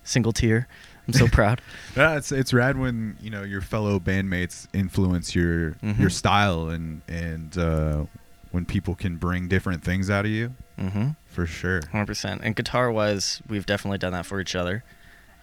[0.03, 0.67] single tear.
[1.07, 1.61] I'm so proud.
[1.95, 5.99] Yeah, it's it's rad when you know your fellow bandmates influence your Mhm.
[5.99, 8.05] your style and and uh,
[8.51, 11.09] when people can bring different things out of you mm-hmm.
[11.27, 11.81] for sure.
[11.81, 12.39] 100%.
[12.41, 14.83] And guitar wise, we've definitely done that for each other.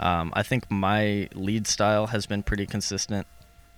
[0.01, 3.27] Um, I think my lead style has been pretty consistent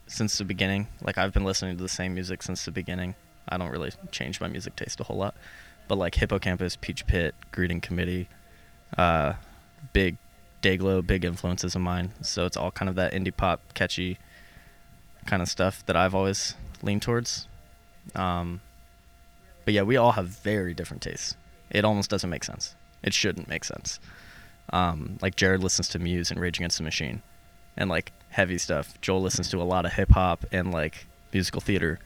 [0.07, 0.87] since the beginning.
[1.03, 3.15] Like, I've been listening to the same music since the beginning.
[3.49, 5.35] I don't really change my music taste a whole lot.
[5.89, 8.29] But, like, Hippo Campus, Peach Pit, Greeting Committee,
[8.99, 9.35] uh,
[9.93, 10.17] big
[10.63, 12.13] Dayglow, big influences of mine.
[12.23, 14.19] So it's all kind of that indie pop, catchy
[15.27, 17.47] kind of stuff that I've always leaned towards.
[18.15, 18.61] Um,
[19.65, 21.37] but yeah, we all have very different tastes.
[21.71, 22.75] It almost doesn't make sense.
[23.03, 24.01] It shouldn't make sense.
[24.71, 27.23] Um, like Jared listens to Muse and Rage Against the Machine,
[27.77, 29.01] and like heavy stuff.
[29.01, 31.99] Joel listens to a lot of hip hop and like musical theater.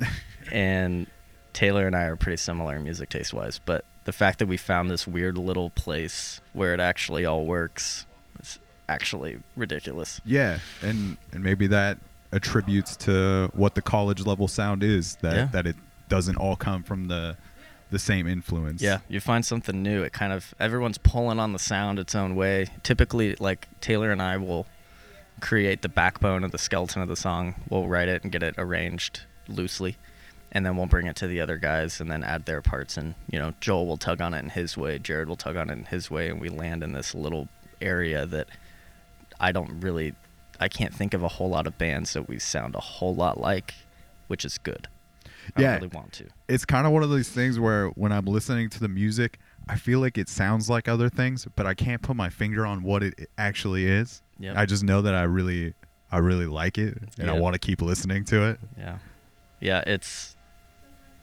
[0.52, 1.06] and
[1.52, 4.90] Taylor and I are pretty similar music taste wise, but the fact that we found
[4.90, 8.06] this weird little place where it actually all works
[8.40, 10.20] is actually ridiculous.
[10.24, 11.98] Yeah, and and maybe that
[12.32, 15.44] attributes to what the college level sound is that Yeah.
[15.52, 15.76] that it
[16.08, 17.36] doesn't all come from the
[17.90, 18.82] the same influence.
[18.82, 20.02] Yeah, you find something new.
[20.02, 22.66] It kind of everyone's pulling on the sound its own way.
[22.82, 24.66] Typically, like Taylor and I will
[25.40, 27.54] create the backbone of the skeleton of the song.
[27.68, 29.96] We'll write it and get it arranged loosely,
[30.54, 32.96] and then we'll bring it to the other guys and then add their parts.
[32.96, 35.68] And you know, Joel will tug on it in his way, Jared will tug on
[35.68, 37.48] it in his way, and we land in this little
[37.82, 38.48] area that
[39.40, 40.14] I don't really,
[40.60, 43.40] I can't think of a whole lot of bands that we sound a whole lot
[43.40, 43.74] like,
[44.28, 44.88] which is good.
[45.56, 45.74] I Yeah.
[45.74, 46.26] really want to.
[46.48, 49.38] it's kind of one of those things where when I'm listening to the music,
[49.68, 52.82] I feel like it sounds like other things, but I can't put my finger on
[52.82, 54.22] what it actually is.
[54.38, 54.56] Yep.
[54.56, 55.74] I just know that I really
[56.12, 58.60] I really like it and I want to keep listening to it.
[58.78, 58.98] Yeah,
[59.60, 59.82] yeah.
[59.86, 60.33] It's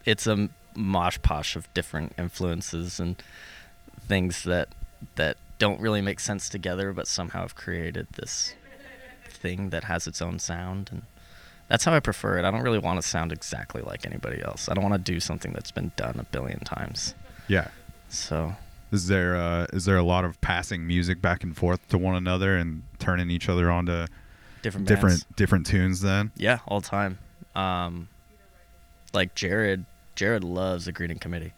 [0.06, 3.22] it's a mosh posh of different influences and
[4.08, 4.70] things that
[5.16, 8.56] that don't really make sense together, but somehow have created this
[9.28, 11.02] thing that has its own sound, and
[11.68, 12.46] that's how I prefer it.
[12.46, 14.70] I don't really want to sound exactly like anybody else.
[14.70, 17.16] I don't want to do something that's been done a billion times.
[17.48, 17.70] Yeah.
[18.10, 18.56] So
[18.92, 22.16] Is there uh, is there a lot of passing music back and forth to one
[22.16, 24.06] another and turning each other onto
[24.62, 25.26] different different bands.
[25.36, 26.32] different tunes then?
[26.36, 27.20] Yeah, all the time.
[27.56, 28.10] Um,
[29.14, 31.54] like Jared, Jared loves the Greeting Committee,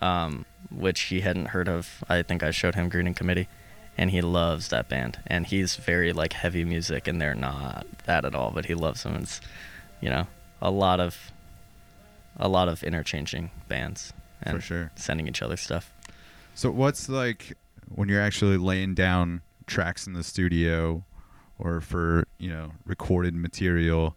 [0.00, 2.02] um, which he hadn't heard of.
[2.08, 3.48] I think I showed him Greeting Committee,
[3.96, 5.20] and he loves that band.
[5.26, 8.50] And he's very like heavy music, and they're not that at all.
[8.50, 9.16] But he loves them.
[9.16, 9.40] It's,
[10.00, 10.26] you know,
[10.60, 11.30] a lot of,
[12.36, 14.12] a lot of interchanging bands
[14.42, 14.90] and For sure.
[14.96, 15.92] sending each other stuff.
[16.54, 17.56] So what's like
[17.94, 21.04] when you're actually laying down tracks in the studio
[21.58, 24.16] or for, you know, recorded material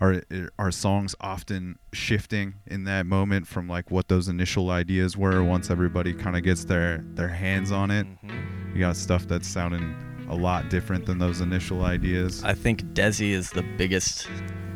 [0.00, 0.22] are
[0.58, 5.70] are songs often shifting in that moment from like what those initial ideas were once
[5.70, 8.06] everybody kind of gets their their hands on it?
[8.06, 8.74] Mm-hmm.
[8.74, 9.94] You got stuff that's sounding
[10.28, 12.44] a lot different than those initial ideas.
[12.44, 14.28] I think Desi is the biggest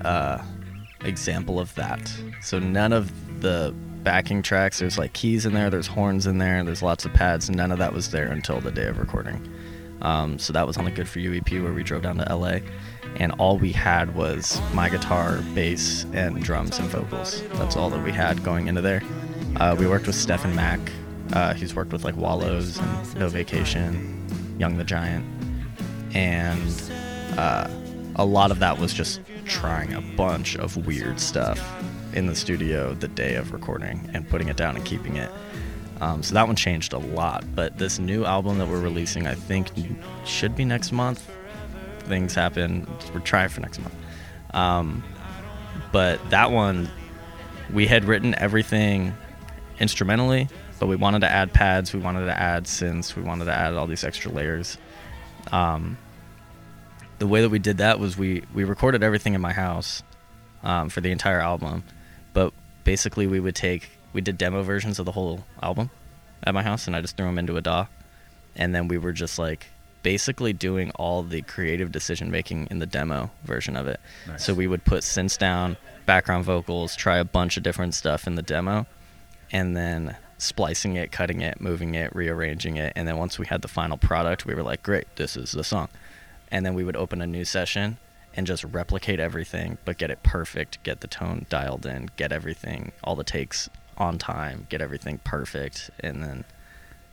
[0.05, 0.43] uh,
[1.05, 2.13] example of that.
[2.41, 6.65] So none of the backing tracks, there's like keys in there, there's horns in there,
[6.65, 7.51] there's lots of pads.
[7.51, 9.47] None of that was there until the day of recording.
[10.01, 12.35] Um, so that was on the Good For You EP where we drove down to
[12.35, 12.59] LA,
[13.17, 17.43] and all we had was my guitar, bass, and drums and vocals.
[17.55, 19.03] That's all that we had going into there.
[19.57, 20.81] Uh, we worked with Stephen Mack.
[21.33, 24.27] Uh, he's worked with like Wallows and No Vacation,
[24.59, 25.25] Young the Giant,
[26.15, 26.93] and
[27.37, 27.69] uh,
[28.17, 31.61] a lot of that was just trying a bunch of weird stuff
[32.15, 35.31] in the studio the day of recording and putting it down and keeping it.
[36.01, 37.45] Um, so that one changed a lot.
[37.55, 39.69] But this new album that we're releasing, I think,
[40.25, 41.31] should be next month.
[42.05, 42.87] Things happen.
[43.15, 43.95] We're trying for next month.
[44.53, 45.03] Um,
[45.93, 46.91] but that one,
[47.73, 49.15] we had written everything
[49.79, 53.53] instrumentally, but we wanted to add pads, we wanted to add synths, we wanted to
[53.53, 54.79] add all these extra layers.
[55.51, 55.97] Um,
[57.19, 60.03] the way that we did that was we we recorded everything in my house
[60.63, 61.85] um, for the entire album,
[62.33, 62.53] but
[62.85, 65.91] basically we would take we did demo versions of the whole album
[66.45, 67.87] at my house, and I just threw them into a DAW,
[68.57, 69.67] and then we were just like
[70.03, 74.01] basically doing all the creative decision making in the demo version of it.
[74.27, 74.45] Nice.
[74.45, 78.35] So we would put synths down, background vocals, try a bunch of different stuff in
[78.35, 78.87] the demo,
[79.51, 83.63] and then splicing it, cutting it, moving it, rearranging it, and then once we had
[83.63, 85.89] the final product, we were like, great, this is the song.
[86.51, 87.97] And then we would open a new session
[88.35, 92.93] and just replicate everything, but get it perfect, get the tone dialed in, get everything,
[93.05, 96.45] all the takes on time, get everything perfect, and then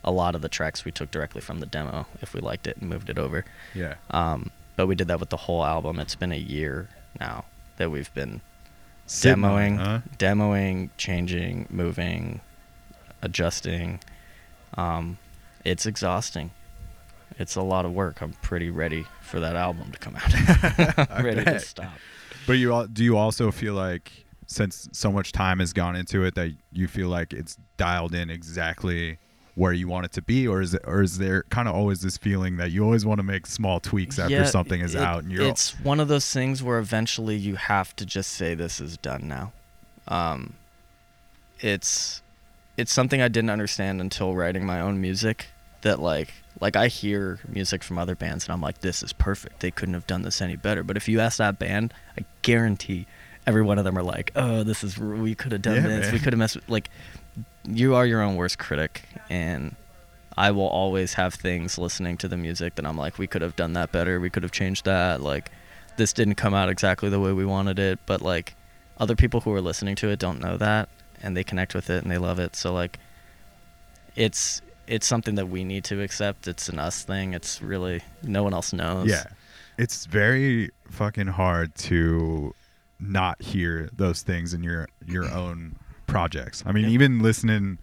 [0.04, 2.76] a lot of the tracks we took directly from the demo if we liked it
[2.78, 3.44] and moved it over.
[3.74, 3.94] Yeah.
[4.10, 5.98] Um, but we did that with the whole album.
[5.98, 7.44] It's been a year now
[7.76, 8.40] that we've been
[9.06, 10.00] Sitting demoing, huh?
[10.18, 12.40] demoing, changing, moving,
[13.22, 14.00] adjusting.
[14.74, 15.18] Um,
[15.64, 16.52] it's exhausting.
[17.38, 18.22] It's a lot of work.
[18.22, 21.10] I'm pretty ready for that album to come out.
[21.10, 21.92] I'm ready to stop.
[22.46, 24.12] But you al- do you also feel like
[24.46, 28.30] since so much time has gone into it that you feel like it's dialed in
[28.30, 29.18] exactly
[29.56, 32.00] where you want it to be or is it or is there kind of always
[32.00, 35.00] this feeling that you always want to make small tweaks after Yeah, something is it-
[35.00, 38.54] out and you're It's one of those things where eventually you have to just say
[38.54, 39.52] this is done now.
[40.08, 40.54] Um,
[41.60, 42.22] it's
[42.76, 45.48] it's something I didn't understand until writing my own music.
[45.82, 49.60] That like like I hear music from other bands and I'm like, this is perfect.
[49.60, 50.82] They couldn't have done this any better.
[50.82, 53.06] But if you ask that band, I guarantee
[53.46, 56.12] every one of them are like, oh, this is we could have done Yeah, this.
[56.12, 56.90] We could have messed with, like.
[57.64, 59.76] You are your own worst critic, and
[60.36, 63.56] I will always have things listening to the music that I'm like, we could have
[63.56, 64.20] done that better.
[64.20, 65.20] We could have changed that.
[65.20, 65.50] Like,
[65.96, 67.98] this didn't come out exactly the way we wanted it.
[68.06, 68.54] But like,
[68.98, 70.88] other people who are listening to it don't know that,
[71.22, 72.56] and they connect with it and they love it.
[72.56, 72.98] So like,
[74.16, 76.48] it's it's something that we need to accept.
[76.48, 77.34] It's an us thing.
[77.34, 79.08] It's really no one else knows.
[79.08, 79.24] yeah
[79.80, 82.54] it's very fucking hard to
[82.98, 85.74] not hear those things in your your own
[86.10, 86.90] projects i mean Yeah.
[86.90, 87.78] even listening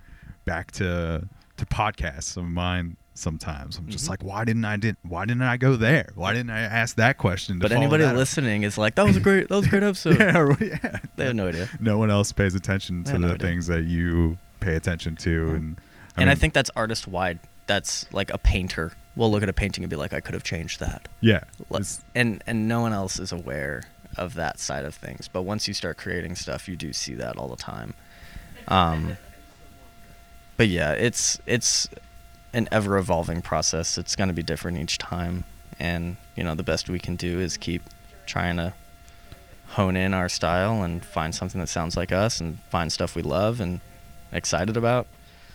[0.45, 4.09] back to to podcasts of mine sometimes i'm just Mhm.
[4.09, 7.17] like why didn't i did why didn't i go there why didn't i ask that
[7.17, 8.15] question But anybody that up?
[8.17, 10.19] listening is like, that was a great that was a great episode.
[10.19, 11.67] yeah, yeah They have no idea.
[11.79, 13.47] no one else pays attention to no the idea.
[13.47, 15.81] things that you pay attention to and
[16.19, 17.37] and I mean, think that's artist wide.
[17.67, 20.43] That's like a painter will look at a painting and be like, I could have
[20.43, 21.07] changed that.
[21.21, 23.83] yeah Let- it's- and and no one else is aware
[24.15, 25.27] of that side of things.
[25.27, 27.93] But once you start creating stuff, you do see that all the time.
[28.67, 29.17] Um,
[30.57, 31.87] but yeah, it's it's
[32.53, 33.97] an ever evolving process.
[33.97, 35.43] It's going to be different each time,
[35.79, 37.83] and you know the best we can do is keep
[38.25, 38.73] trying to
[39.69, 43.21] hone in our style and find something that sounds like us and find stuff we
[43.21, 43.81] love and
[44.31, 45.07] excited about.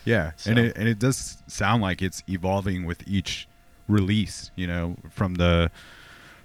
[0.04, 3.48] Yeah, and it and it does sound like it's evolving with each
[3.88, 4.50] release.
[4.56, 5.70] You know, from the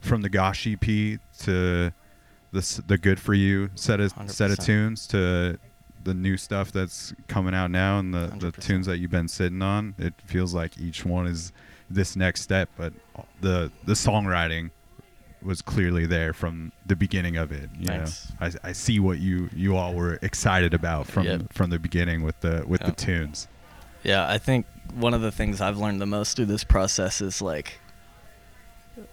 [0.02, 0.80] from the Gosh EP
[1.40, 1.92] to
[2.52, 5.60] the the Good for You set of set of tunes to
[6.08, 8.62] the new stuff that's coming out now and the, the 100%.
[8.64, 9.94] tunes that you've been sitting on.
[10.00, 11.52] It feels like each one is
[11.90, 12.94] this next step, but
[13.42, 14.72] the the songwriting
[15.42, 17.70] was clearly there from the beginning of it.
[17.78, 18.32] You Thanks.
[18.42, 21.54] know, I, I see what you you all were excited about from Yep.
[21.54, 23.48] from the beginning with the with the tunes.
[24.04, 27.42] Yeah, I think one of the things I've learned the most through this process is
[27.42, 27.80] like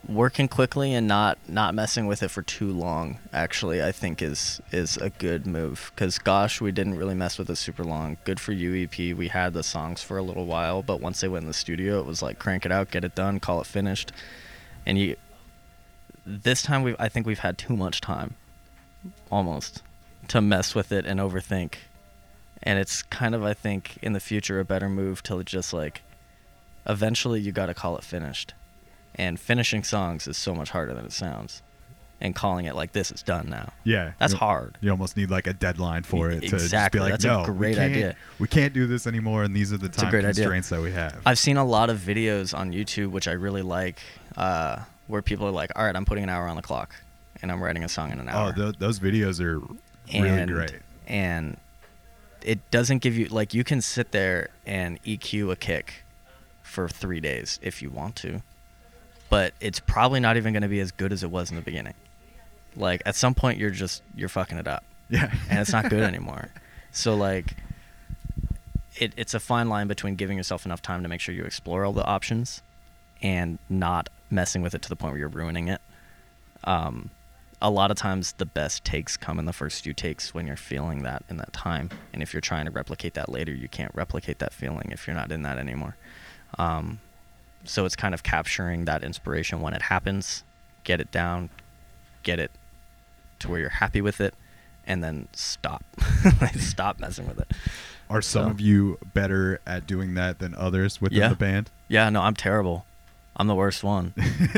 [0.08, 3.18] working quickly and not not messing with it for too long.
[3.32, 7.50] Actually, I think is is a good move because gosh, we didn't really mess with
[7.50, 8.16] it super long.
[8.24, 11.28] Good for You EP We had the songs for a little while, but once they
[11.28, 13.66] went in the studio, it was like crank it out, get it done, call it
[13.66, 14.12] finished.
[14.86, 15.16] And you,
[16.26, 18.34] this time we, I think we've had too much time,
[19.30, 19.82] almost,
[20.28, 21.74] to mess with it and overthink
[22.64, 26.02] and it's kind of i think in the future a better move to just like
[26.86, 28.54] eventually you got to call it finished
[29.16, 31.62] and finishing songs is so much harder than it sounds
[32.20, 35.30] and calling it like this is done now Yeah, that's you- hard You almost need
[35.30, 37.76] like a deadline for it to just Exactly, be like, that's a no, we great
[37.76, 40.44] can't- idea." We can't do this anymore, and these are the time great idea.
[40.44, 41.20] constraints that we have.
[41.26, 43.98] i've seen a lot of videos on youtube which i really like
[44.36, 46.94] uh, where people are like all right i'm putting an hour on the clock
[47.42, 49.58] and i'm writing a song in an oh, hour th- those videos are
[50.12, 50.72] really and, great.
[51.06, 51.56] And
[52.42, 56.04] it doesn't give you like you can sit there and EQ a kick
[56.62, 58.42] for three days if you want to,
[59.34, 61.62] but it's probably not even going to be as good as it was in the
[61.62, 61.94] beginning.
[62.76, 66.02] Like at some point you're just you're fucking it up, Yeah, and it's not good
[66.14, 66.50] anymore.
[66.92, 67.56] So like.
[68.96, 71.84] It, it's a fine line between giving yourself enough time to make sure you explore
[71.84, 72.62] all the options
[73.20, 75.80] and not messing with it to the point where you're ruining it
[76.62, 77.10] um,
[77.60, 80.56] a lot of times the best takes come in the first few takes when you're
[80.56, 83.90] feeling that in that time and if you're trying to replicate that later you can't
[83.96, 85.96] replicate that feeling if you're not in that anymore
[86.56, 87.00] um,
[87.64, 90.44] so it's kind of capturing that inspiration when it happens
[90.84, 91.48] get it down
[92.22, 92.50] get it
[93.38, 94.34] to where you're happy with it
[94.86, 95.82] and then stop
[96.40, 97.50] Like, stop messing with it
[98.10, 101.28] are some So- of you better at doing that than others within Yeah.
[101.28, 101.70] the band?
[101.88, 102.84] yeah no i'm terrible
[103.36, 104.12] i'm the worst one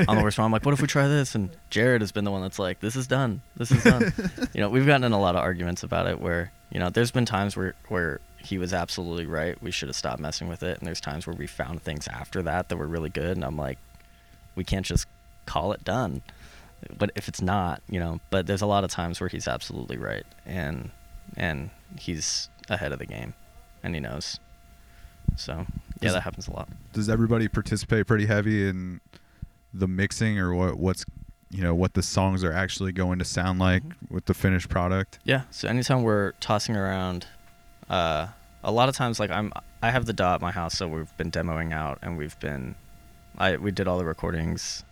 [0.09, 0.45] I'm the worst one.
[0.45, 1.35] I'm like, what if we try this?
[1.35, 3.41] And Jared has been the one that's like, this is done.
[3.57, 4.13] This is done.
[4.53, 7.11] you know, we've gotten in a lot of arguments about it where, you know, there's
[7.11, 9.61] been times where, where he was absolutely right.
[9.63, 10.79] We should have stopped messing with it.
[10.79, 13.37] And there's times where we found things after that that were really good.
[13.37, 13.79] And I'm like,
[14.55, 15.07] we can't just
[15.47, 16.23] call it done.
[16.97, 19.97] But if it's not, you know, but there's a lot of times where he's absolutely
[19.97, 20.25] right.
[20.45, 20.91] And,
[21.37, 23.35] and he's ahead of the game
[23.83, 24.39] and he knows.
[25.37, 25.65] So, yeah,
[26.01, 26.69] Does- that happens a lot.
[26.93, 29.01] Does everybody participate pretty heavy in
[29.75, 30.79] the mixing, or what?
[30.79, 31.05] What's
[31.51, 34.15] you know what the songs are actually going to sound like Mm-hmm.
[34.15, 35.19] with the finished product?
[35.25, 35.43] Yeah.
[35.51, 37.27] So anytime we're tossing around,
[37.91, 38.29] uh,
[38.67, 41.17] a lot of times like I'm I have the DAW at my house, so we've
[41.17, 42.75] been demoing out and we've been,
[43.39, 44.85] I we did all the recordings,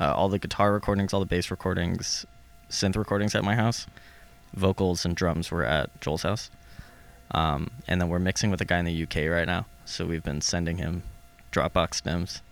[0.00, 2.26] uh, all the guitar recordings, all the bass recordings,
[2.70, 3.86] synth recordings at my house,
[4.54, 6.50] vocals and drums were at Joel's house,
[7.32, 9.66] um, and then we're mixing with a guy in the UK right now.
[9.84, 11.02] So we've been sending him
[11.52, 12.42] Dropbox stems.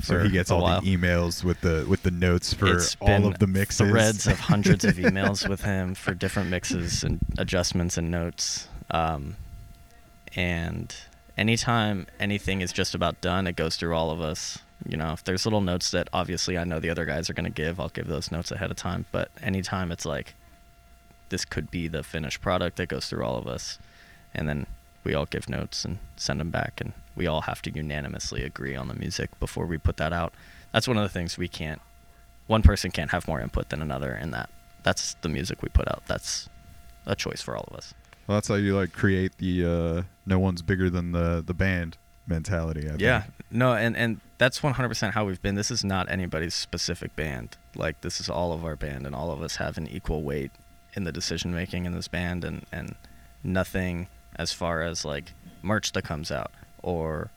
[0.00, 0.80] So he gets all while.
[0.80, 3.88] the emails with the with the notes for It's all of the mixes.
[3.90, 8.68] Threads of hundreds of emails with him for different mixes and adjustments and notes.
[8.90, 9.36] Um,
[10.36, 10.94] and
[11.36, 14.58] anytime anything is just about done, it goes through all of us.
[14.86, 17.44] You know, if there's little notes that obviously I know the other guys are going
[17.44, 19.06] to give, I'll give those notes ahead of time.
[19.12, 20.34] But anytime it's like,
[21.30, 23.78] this could be the finished product, that goes through all of us.
[24.34, 24.66] And then
[25.04, 26.80] we all give notes and send them back.
[26.80, 30.34] And we all have to unanimously agree on the music before we put that out.
[30.72, 31.80] That's one of the things we can't
[32.46, 34.50] one person can't have more input than another in that
[34.82, 36.48] that's the music we put out that's
[37.06, 37.94] a choice for all of us
[38.26, 41.96] Well, that's how you like create the uh, no one's bigger than the the band
[42.26, 42.88] mentality.
[42.88, 43.22] I yeah.
[43.22, 43.34] think.
[43.50, 45.54] no and and that's 100% how we've been.
[45.54, 47.56] This is not anybody's specific band.
[47.76, 50.50] Like this is all of our band and all of us have an equal weight
[50.94, 52.94] in the decision making in this band and and
[53.42, 56.50] nothing as far as like merch that comes out
[56.82, 57.30] or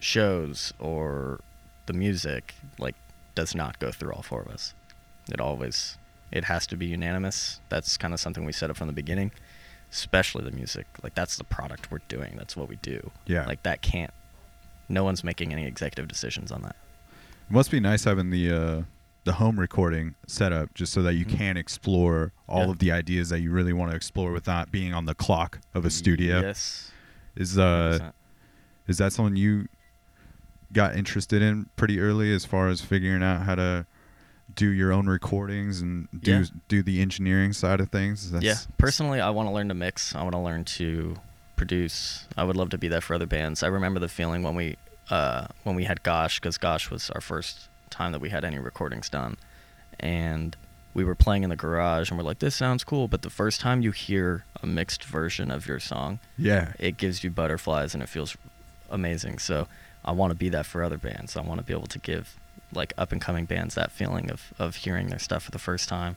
[0.00, 1.40] shows or
[1.86, 2.94] the music like
[3.34, 4.74] does not go through all four of us.
[5.30, 5.96] It always
[6.30, 7.60] it has to be unanimous.
[7.68, 9.30] That's kind of something we set up from the beginning
[9.90, 13.46] especially the music like that's the product we're doing that's what we do Yeah.
[13.46, 14.12] like that can't
[14.88, 16.76] no one's making any executive decisions on that
[17.48, 18.82] It must be nice having the uh,
[19.24, 21.36] the home recording set up just so that you Mhm.
[21.36, 22.70] can explore all Yeah.
[22.70, 25.84] of the ideas that you really want to explore without being on the clock of
[25.84, 26.40] a studio.
[26.40, 26.90] yes
[27.36, 28.12] Is uh 100%.
[28.86, 29.68] is that something you
[30.72, 33.86] got interested in pretty early as far as figuring out how to
[34.54, 36.44] do your own recordings and do Yeah.
[36.68, 38.32] do the engineering side of things?
[38.40, 38.54] yeah.
[38.78, 40.14] Personally, I want to learn to mix.
[40.14, 41.16] I want to learn to
[41.56, 42.26] produce.
[42.36, 43.62] I would love to be that for other bands.
[43.62, 44.76] I remember the feeling when we
[45.10, 48.58] uh, when we had Gosh, because Gosh was our first time that we had any
[48.58, 49.36] recordings done,
[50.00, 50.56] and
[50.94, 53.60] we were playing in the garage, and we're like, "This sounds cool," but the first
[53.60, 56.72] time you hear a mixed version of your song, Yeah.
[56.78, 58.36] it gives you butterflies and it feels
[58.90, 59.38] amazing.
[59.38, 59.68] So
[60.04, 61.36] I want to be that for other bands.
[61.36, 62.36] I want to be able to give
[62.72, 65.88] like up and coming bands that feeling of, of hearing their stuff for the first
[65.88, 66.16] time.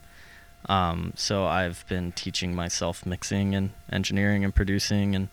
[0.66, 5.28] Um, so I've been teaching myself mixing and engineering and producing and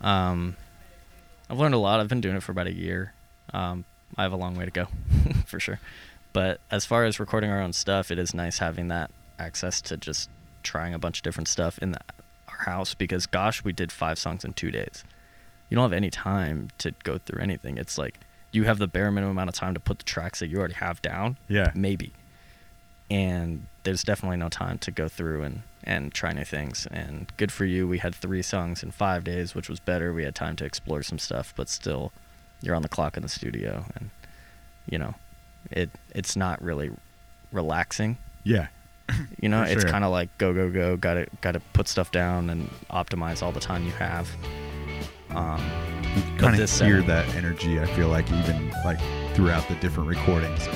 [0.00, 0.56] um,
[1.48, 2.00] I've learned a lot.
[2.00, 3.12] I've been doing it for about a year.
[3.52, 3.84] Um,
[4.16, 4.86] I have a long way to go
[5.46, 5.80] for sure.
[6.32, 9.96] But as far as recording our own stuff, it is nice having that access to
[9.96, 10.30] just
[10.62, 12.00] trying a bunch of different stuff in the,
[12.48, 15.04] our house because gosh, we did five songs in two days.
[15.68, 17.78] You don't have any time to go through anything.
[17.78, 18.18] It's like
[18.52, 20.74] you have the bare minimum amount of time to put the tracks that you already
[20.74, 21.38] have down.
[21.48, 21.72] Yeah.
[21.74, 22.12] Maybe.
[23.10, 26.86] And there's definitely no time to go through and, and try new things.
[26.90, 27.88] And good for you.
[27.88, 30.12] We had three songs in five days, which was better.
[30.12, 32.12] We had time to explore some stuff, but still,
[32.62, 34.10] you're on the clock in the studio, and
[34.88, 35.14] you know,
[35.70, 36.90] it it's not really
[37.52, 38.18] relaxing.
[38.44, 38.68] Yeah.
[39.40, 39.90] You know, it's sure.
[39.90, 40.96] kind of like go go go.
[40.96, 44.28] Got to got to put stuff down and optimize all the time you have.
[45.30, 47.80] Um, You kind of hear that energy.
[47.80, 48.98] I feel like even like
[49.34, 50.66] throughout the different recordings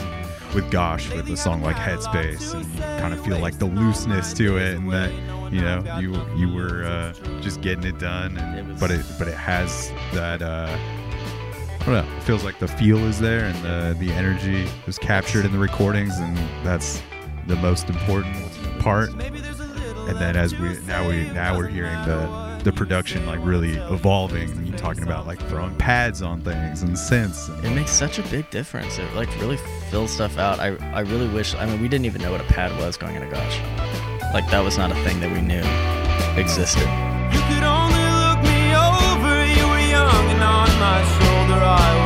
[0.55, 4.33] with Gosh with a song like Headspace, and you kind of feel like the looseness
[4.35, 5.13] to it, and that
[5.53, 9.29] you know you you were uh, just getting it done, and, It but it but
[9.29, 10.43] it has that.
[10.43, 10.69] Uh,
[11.81, 12.17] I don't know.
[12.17, 15.59] It feels like the feel is there, and the the energy is captured in the
[15.59, 17.03] recordings, and that's
[17.47, 18.37] the most important
[18.79, 19.11] part.
[19.11, 24.51] And then as we now we now we're hearing the the production like really evolving.
[24.51, 27.55] And you talking about like throwing pads on things and synths.
[27.55, 28.99] And, it makes such a big difference.
[28.99, 29.59] It like really
[29.91, 30.59] fills stuff out.
[30.59, 31.55] I I really wish.
[31.55, 33.61] I mean, we didn't even know what a pad was going into Gosh.
[34.33, 35.63] Like that was not a thing that we knew
[36.41, 36.89] existed.
[37.35, 39.33] You could only look me over.
[39.57, 42.04] You were young and on my shoulder I was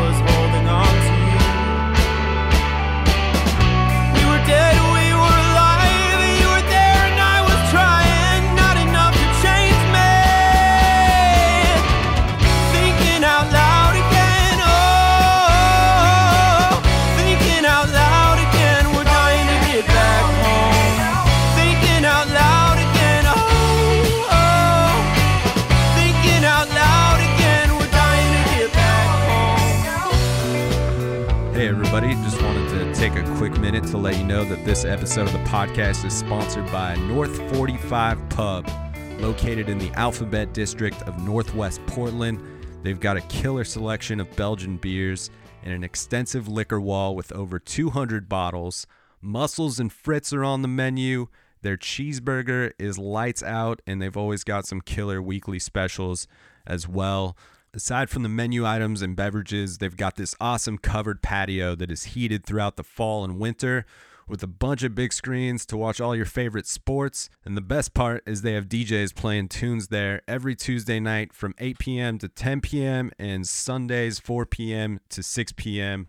[31.98, 32.22] everybody.
[32.22, 35.32] Just wanted to take a quick minute to let you know that this episode of
[35.32, 38.70] the podcast is sponsored by North 45 Pub,
[39.18, 42.40] located in the Alphabet District of Northwest Portland.
[42.84, 45.30] They've got a killer selection of Belgian beers
[45.64, 48.86] and an extensive liquor wall with over 200 bottles.
[49.20, 51.26] Mussels and frites are on the menu.
[51.62, 56.28] Their cheeseburger is lights out, and they've always got some killer weekly specials
[56.64, 57.36] as well.
[57.74, 62.04] Aside from the menu items and beverages, they've got this awesome covered patio that is
[62.04, 63.84] heated throughout the fall and winter
[64.28, 67.30] with a bunch of big screens to watch all your favorite sports.
[67.44, 71.54] And the best part is they have DJs playing tunes there every Tuesday night from
[71.58, 72.18] 8 p.m.
[72.18, 73.10] to 10 p.m.
[73.18, 75.00] and Sundays 4 p.m.
[75.10, 76.08] to 6 p.m.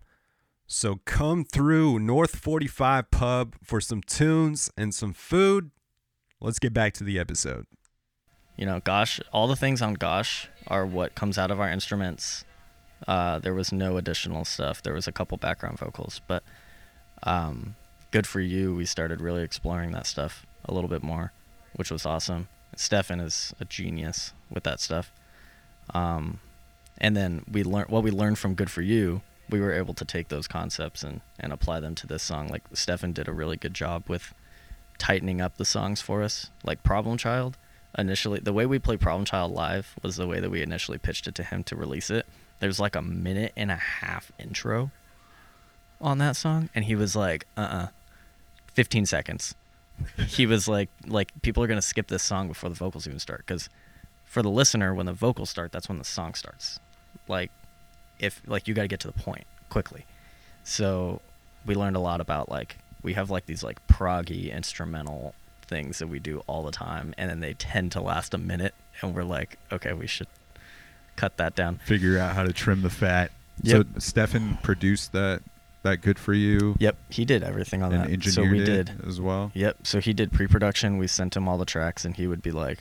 [0.68, 5.72] So come through North 45 Pub for some tunes and some food.
[6.39, 7.66] Let's get back to the episode.
[8.60, 12.43] You know, Gosh, all the things on Gosh are what comes out of our instruments.
[13.07, 14.84] Uh, there was no additional stuff.
[14.84, 16.43] There was a couple background vocals, but
[17.24, 17.76] um,
[18.12, 18.76] good for you.
[18.76, 21.32] We started really exploring that stuff a little bit more,
[21.78, 22.49] which was awesome.
[22.76, 25.10] Stefan is a genius with that stuff.
[25.93, 26.41] Um,
[26.97, 29.22] and then we learned what we learned from Good for You.
[29.49, 32.49] We were able to take those concepts and, and apply them to this song.
[32.49, 34.34] Like Stefan did a really good job with
[34.97, 36.49] tightening up the songs for us.
[36.66, 37.55] Like Problem Child,
[37.97, 41.27] initially the way we played Problem Child live was the way that we initially pitched
[41.27, 42.25] it to him to release it.
[42.59, 44.91] There's like a minute and a half intro
[46.01, 47.87] on that song, and he was like, "Uh, uh
[48.73, 49.55] 15 seconds."
[50.27, 53.43] he was like, "Like people are gonna skip this song before the vocals even start,
[53.45, 53.69] because
[54.25, 56.79] for the listener, when the vocals start, that's when the song starts.
[57.27, 57.51] Like,
[58.19, 60.05] if like you got to get to the point quickly."
[60.63, 61.21] So
[61.65, 65.33] we learned a lot about like we have like these like proggy instrumental
[65.70, 68.74] things that we do all the time, and then they tend to last a minute,
[69.01, 70.28] and we're like, okay, we should
[71.15, 71.78] cut that down.
[71.86, 73.32] figure out how to trim the fat.
[73.63, 73.88] Yep.
[73.93, 75.41] So Stefan produced that
[75.84, 78.24] that good for you Yep, he did everything on that.
[78.24, 78.91] So we did.
[79.07, 79.51] as well.
[79.53, 79.88] Yep.
[79.88, 80.97] So he did pre-production.
[80.97, 82.80] We sent him all the tracks, and he would be like,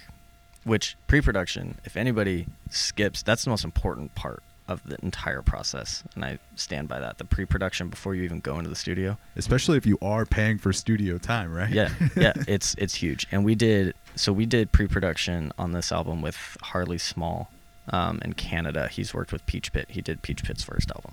[0.64, 6.24] which pre-production, if anybody skips, that's the most important part of the entire process, and
[6.24, 7.18] I stand by that.
[7.18, 9.16] The pre-production before you even go into the studio.
[9.36, 11.70] Especially if you are paying for studio time, right?
[11.70, 13.26] Yeah, yeah, it's it's huge.
[13.32, 17.50] And we did so we did pre-production on this album with Harley Small
[17.90, 18.88] um, in Canada.
[18.88, 19.86] He's worked with Peach Pit.
[19.88, 21.12] He did Peach Pit's first album.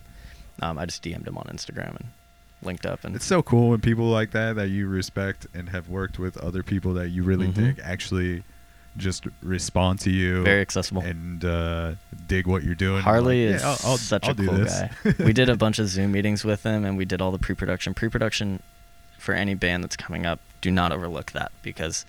[0.61, 2.05] Um, I just DM'd him on Instagram and
[2.61, 3.03] linked up.
[3.03, 6.37] And It's so cool when people like that that you respect and have worked with
[6.37, 7.53] other people that you really Mhm.
[7.53, 8.43] dig actually
[8.97, 11.01] just respond to you very accessible.
[11.01, 11.93] and uh,
[12.27, 13.01] dig what you're doing.
[13.01, 14.89] Harley Like, is yeah, I'll, I'll, such I'll a cool guy.
[15.19, 17.93] we did a bunch of Zoom meetings with him, and we did all the pre-production.
[17.93, 18.61] Pre-production
[19.17, 22.05] for any band that's coming up, do not overlook that because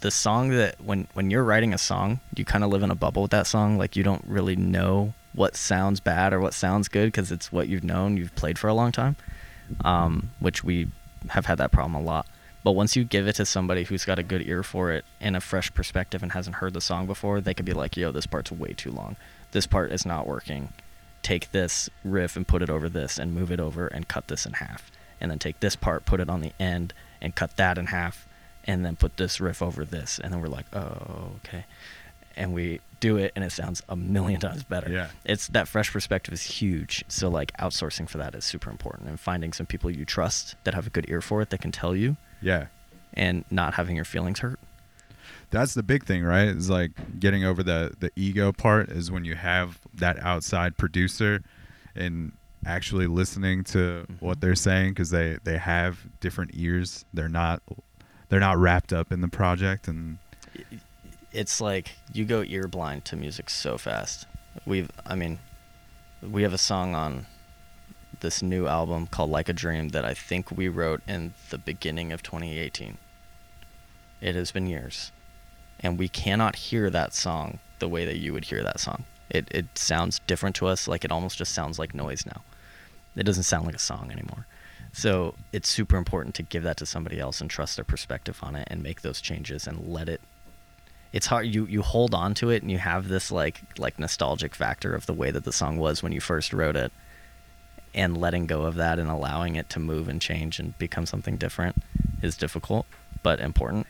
[0.00, 2.94] the song that when when you're writing a song, you kind of live in a
[2.94, 3.78] bubble with that song.
[3.78, 7.68] Like you don't really know what sounds bad or what sounds good because it's what
[7.68, 9.16] you've known, you've played for a long time.
[9.84, 10.88] Um, which we
[11.28, 12.26] have had that problem a lot.
[12.64, 15.36] But once you give it to somebody who's got a good ear for it and
[15.36, 18.26] a fresh perspective and hasn't heard the song before, they could be like, "Yo, this
[18.26, 19.16] part's way too long.
[19.52, 20.72] This part is not working.
[21.22, 24.44] Take this riff and put it over this and move it over and cut this
[24.44, 24.90] in half.
[25.20, 28.26] And then take this part, put it on the end and cut that in half
[28.64, 31.64] and then put this riff over this." And then we're like, "Oh, okay."
[32.36, 34.90] And we do it and it sounds a million times better.
[34.90, 35.08] Yeah.
[35.24, 37.04] It's that fresh perspective is huge.
[37.08, 40.74] So like outsourcing for that is super important and finding some people you trust that
[40.74, 42.66] have a good ear for it that can tell you Yeah.
[43.14, 44.58] and not having your feelings hurt.
[45.50, 46.48] That's the big thing, right?
[46.48, 51.42] Is like getting over the the ego part is when you have that outside producer
[51.94, 52.32] and
[52.66, 54.24] actually listening to Mm-hmm.
[54.24, 57.04] what they're saying because they they have different ears.
[57.14, 57.62] They're not
[58.28, 60.18] they're not wrapped up in the project and
[61.32, 64.26] It's like you go ear blind to music so fast.
[64.66, 65.38] We've I mean
[66.20, 67.26] we have a song on
[68.20, 72.12] this new album called Like a Dream that I think we wrote in the beginning
[72.12, 72.98] of 2018.
[74.20, 75.12] It has been years.
[75.80, 79.04] And we cannot hear that song the way that you would hear that song.
[79.30, 82.42] It it sounds different to us, like it almost just sounds like noise now.
[83.14, 84.46] It doesn't sound like a song anymore.
[84.92, 88.56] So it's super important to give that to somebody else and trust their perspective on
[88.56, 90.20] it and make those changes and let it
[91.12, 94.54] it's hard you you hold on to it and you have this like like nostalgic
[94.54, 96.92] factor of the way that the song was when you first wrote it
[97.94, 101.36] and letting go of that and allowing it to move and change and become something
[101.36, 101.76] different
[102.22, 102.86] is difficult
[103.22, 103.86] but important.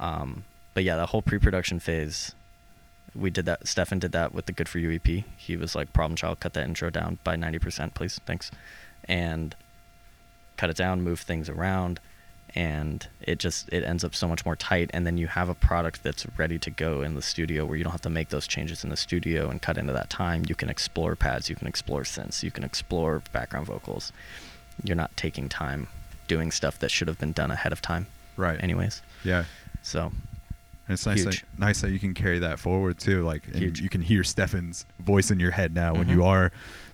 [0.00, 0.44] Um,
[0.74, 2.34] but yeah the whole pre-production phase
[3.14, 5.92] we did that stefan did that with the good for you ep he was like
[5.92, 8.20] problem child cut that intro down by 90% please.
[8.26, 8.50] Thanks.
[9.04, 9.54] And
[10.56, 12.00] cut it down move things around
[12.54, 15.54] and it just it ends up so much more tight and then you have a
[15.54, 18.46] product that's ready to go in the studio where you don't have to make those
[18.46, 21.66] changes in the studio and cut into that time you can explore pads you can
[21.66, 24.12] explore synths you can explore background vocals
[24.84, 25.88] you're not taking time
[26.28, 28.62] doing stuff that should have been done ahead of time right.
[28.62, 29.44] anyways Yeah.
[29.82, 30.12] so
[30.88, 33.22] And it's nice that, nice that you can carry that forward too.
[33.24, 36.10] Like, and you can hear Stefan's voice in your head now when Mhm.
[36.10, 36.50] you are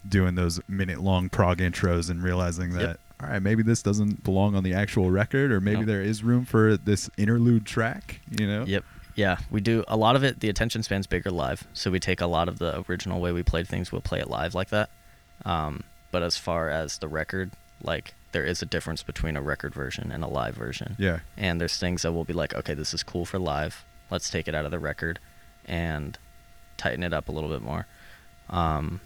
[0.08, 3.00] doing those minute long prog intros and realizing that, Yep.
[3.22, 6.44] All right, maybe this doesn't belong on the actual record, or maybe there is room
[6.44, 8.20] for this interlude track.
[8.30, 8.64] You know?
[8.64, 8.84] Yep.
[9.16, 10.38] Yeah, we do a lot of it.
[10.38, 13.42] The attention span's bigger live, so we take a lot of the original way we
[13.42, 13.90] played things.
[13.90, 14.90] We'll play it live like that.
[15.44, 17.50] Um, but as far as the record,
[17.82, 20.94] like there is a difference between a record version and a live version.
[20.98, 21.20] Yeah.
[21.36, 23.84] And there's things that we'll be like, okay, this is cool for live.
[24.10, 25.18] Let's take it out of the record
[25.64, 26.16] and
[26.76, 27.86] tighten it up a little bit more.
[28.48, 29.00] Um,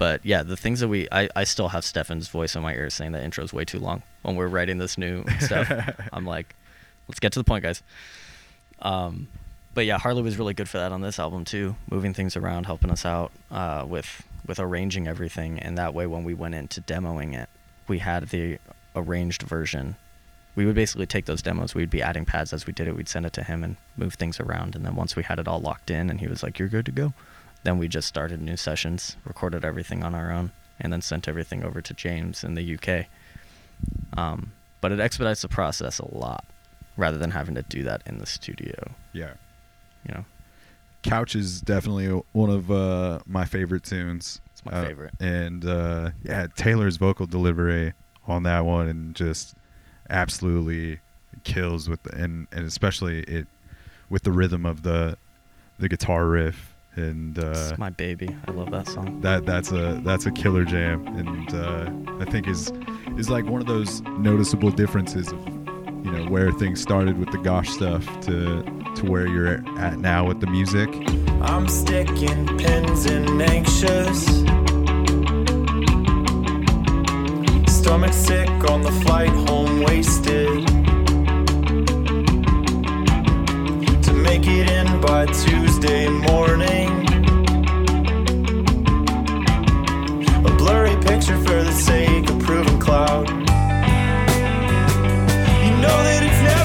[0.00, 2.88] but yeah, the things that we, I, I still have Stefan's voice in my ear
[2.88, 5.70] saying that intro's way too long when we're writing this new stuff.
[6.14, 6.56] I'm like,
[7.06, 7.82] let's get to the point, guys.
[8.80, 9.28] Um,
[9.74, 12.64] but yeah, Harley was really good for that on this album too, moving things around,
[12.64, 16.80] helping us out uh, with with arranging everything, and that way when we went into
[16.80, 17.50] demoing it,
[17.86, 18.56] we had the
[18.96, 19.96] arranged version.
[20.56, 23.08] We would basically take those demos, we'd be adding pads as we did it, we'd
[23.08, 25.60] send it to him and move things around, and then once we had it all
[25.60, 27.12] locked in, and he was like, "You're good to go,"
[27.62, 31.62] then we just started new sessions, recorded everything on our own, and then sent everything
[31.64, 33.06] over to James in the UK.
[34.16, 36.44] Um, but it expedites the process a lot,
[36.96, 38.92] rather than having to do that in the studio.
[39.12, 39.34] Yeah.
[40.08, 40.24] You know,
[41.02, 44.40] Couch is definitely one of uh, my favorite tunes.
[44.52, 45.14] It's my Uh, favorite.
[45.20, 47.92] And uh, yeah, Taylor's vocal delivery
[48.26, 49.54] on that one and just
[50.08, 51.00] absolutely
[51.44, 53.46] kills with the, and and especially it
[54.08, 55.16] with the rhythm of the
[55.78, 58.34] the guitar riff and uh, it's my baby.
[58.46, 59.20] I love that song.
[59.20, 62.72] that that's a that's a killer jam and uh, I think is
[63.16, 65.38] is like one of those noticeable differences of
[66.04, 68.62] you know where things started with the gosh stuff to
[68.96, 70.88] to where you're at now with the music.
[71.42, 74.26] I'm sticking pins in anxious.
[77.72, 80.79] Stomach sick on the flight home, wasted.
[84.30, 86.88] make it in by Tuesday morning.
[90.46, 93.28] A blurry picture for the sake of proving cloud.
[93.28, 93.36] You
[95.82, 96.59] know that it's now.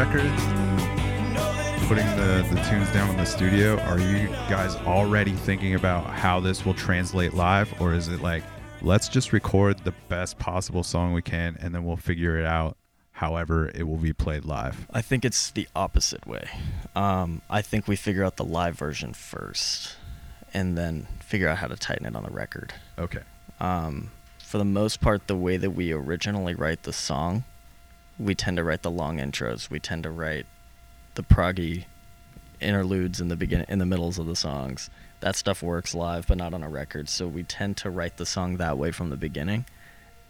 [0.00, 0.46] Records,
[1.34, 5.32] Know that it's putting the, the tunes down in the studio, are you guys already
[5.32, 7.78] thinking about how this will translate live?
[7.82, 8.42] Or is it like,
[8.80, 12.78] let's just record the best possible song we can and then we'll figure it out
[13.10, 14.86] however it will be played live?
[14.90, 16.48] I think it's the opposite way.
[16.96, 19.96] Um, I think we figure out the live version first,
[20.54, 22.72] and then figure out how to tighten it on the record.
[22.98, 23.20] Okay.
[23.60, 27.44] Um, for the most part, the way that we originally write the song,
[28.20, 29.70] we tend to write the long intros.
[29.70, 30.46] We tend to write
[31.14, 31.84] the proggy
[32.60, 34.90] interludes in the begin in the middles of the songs.
[35.20, 37.08] That stuff works live, but not on a record.
[37.08, 39.64] So we tend to write the song that way from the beginning,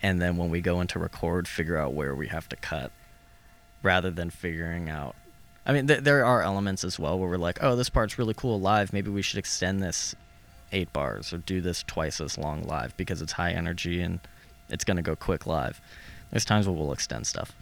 [0.02, 2.92] and then when we go into record, figure out where we have to cut,
[3.82, 5.16] rather than figuring out.
[5.66, 8.34] I mean, th- there are elements as well where we're like, oh, this part's really
[8.34, 8.92] cool live.
[8.92, 10.14] Maybe we should extend this
[10.72, 14.20] eight bars or do this twice as long live because it's high energy and
[14.68, 15.80] it's going to go quick live.
[16.30, 17.52] There's times where we'll extend stuff,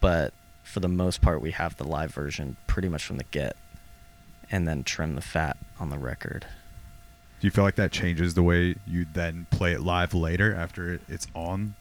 [0.00, 0.32] but
[0.62, 3.56] for the most part, we have the live version pretty much from the get,
[4.50, 6.46] and then trim the fat on the record.
[7.40, 11.00] Do you feel like that changes the way you then play it live later after
[11.08, 11.74] it's on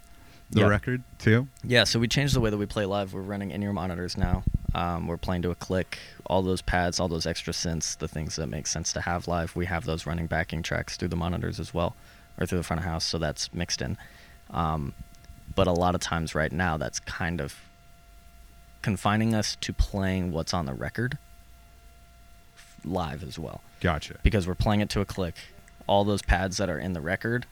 [0.50, 0.68] the Yeah.
[0.68, 1.48] record too?
[1.64, 3.14] Yeah, so we changed the way that we play live.
[3.14, 4.44] We're running in-ear monitors now.
[4.76, 5.98] Um, we're playing to a click.
[6.26, 9.56] All those pads, all those extra synths, the things that make sense to have live,
[9.56, 11.96] we have those running backing tracks through the monitors as well,
[12.38, 13.06] or through the front of house.
[13.06, 13.98] So that's mixed in.
[14.50, 14.94] Um,
[15.56, 17.56] but a lot of times right now, that's kind of
[18.86, 21.18] confining us to playing what's on the record
[22.56, 24.16] f- live as well Gotcha.
[24.22, 25.34] because we're playing it to a click.
[25.88, 27.48] All those pads that are in the record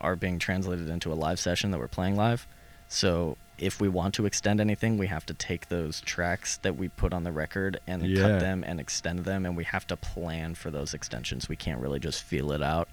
[0.00, 2.46] are being translated into a live session that we're playing live.
[2.88, 6.88] So if we want to extend anything, we have to take those tracks that we
[6.88, 8.22] put on the record and Yeah.
[8.22, 11.48] cut them and extend them, and we have to plan for those extensions.
[11.50, 12.88] We can't really just feel it out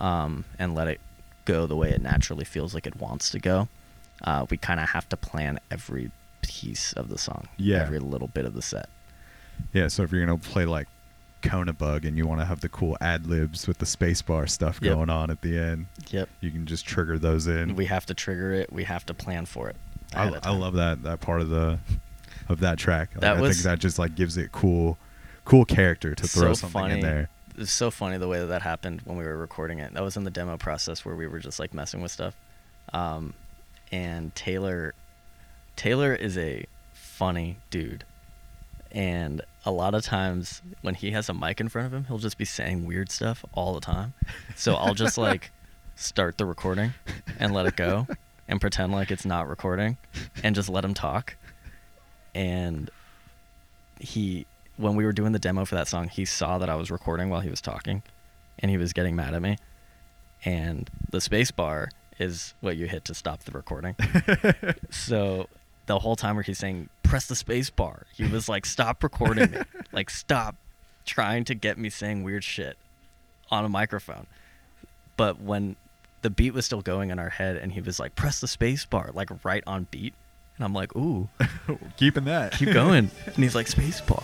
[0.00, 1.00] um, and let it
[1.44, 3.68] go the way it naturally feels like it wants to go.
[4.22, 6.10] Uh, we kind of have to plan every
[6.48, 7.78] piece of the song, Yeah.
[7.82, 8.88] every little bit of the set.
[9.72, 10.88] Yeah, so if you're gonna play like
[11.42, 14.78] Kona Bug and you want to have the cool ad libs with the spacebar stuff
[14.82, 14.94] Yep.
[14.94, 16.28] going on at the end, Yep.
[16.40, 17.76] you can just trigger those in.
[17.76, 18.72] We have to trigger it.
[18.72, 19.76] We have to plan for it.
[20.14, 21.78] I, I love that that part of the
[22.48, 23.10] of that track.
[23.14, 24.98] Like, That I was- think that just like gives it cool
[25.44, 26.94] cool character to throw so something funny.
[26.94, 27.28] in there.
[27.58, 29.94] It's so funny the way that that happened when we were recording it.
[29.94, 32.34] That was in the demo process where we were just like messing with stuff.
[32.92, 33.32] Um,
[33.92, 34.94] and Taylor,
[35.76, 38.04] Taylor is a funny dude,
[38.90, 42.18] and a lot of times when he has a mic in front of him, he'll
[42.18, 44.14] just be saying weird stuff all the time.
[44.54, 45.50] So I'll just like
[45.94, 46.92] start the recording
[47.38, 48.06] and let it go
[48.48, 49.96] and pretend like it's not recording
[50.42, 51.36] and just let him talk.
[52.34, 52.90] And
[53.98, 54.46] he
[54.76, 57.30] when we were doing the demo for that song, he saw that I was recording
[57.30, 58.02] while he was talking,
[58.58, 59.56] and he was getting mad at me.
[60.44, 63.96] And the space bar is what you hit to stop the recording.
[64.90, 65.48] so
[65.86, 69.50] the whole time where he's saying press the space bar, he was like, "Stop recording
[69.50, 69.58] me!
[69.92, 70.56] like stop
[71.04, 72.76] trying to get me saying weird shit
[73.50, 74.26] on a microphone."
[75.16, 75.76] But when
[76.22, 78.84] the beat was still going in our head, and he was like, "Press the space
[78.84, 80.14] bar!" like right on beat,
[80.56, 81.28] and I'm like, "Ooh."
[81.96, 82.52] Keeping that.
[82.52, 83.10] keep going.
[83.26, 84.22] and he's like, space bar.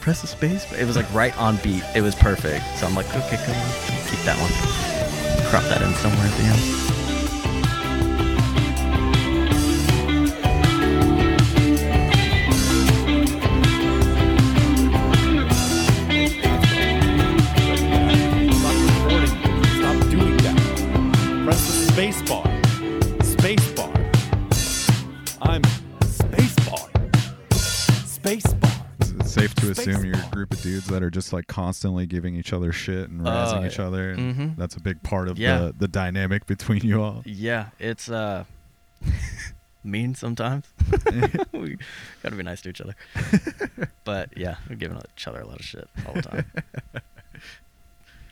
[0.00, 0.78] Press the space bar.
[0.78, 1.82] It was like right on beat.
[1.94, 2.64] It was perfect.
[2.76, 3.70] So I'm like, okay, come on.
[4.08, 5.48] Keep that one.
[5.50, 6.93] Crop that in somewhere at the end.
[30.74, 34.10] Dudes that are just like constantly giving each other shit and razzing Oh, each other.
[34.10, 34.56] And Mhm.
[34.56, 35.58] That's a big part of Yeah.
[35.58, 37.22] the, the dynamic between you all.
[37.24, 38.44] Yeah, it's uh
[39.84, 40.66] mean sometimes.
[41.52, 41.76] we
[42.22, 42.94] gotta be nice to each other.
[44.04, 46.46] but yeah, we're giving each other a lot of shit all the time.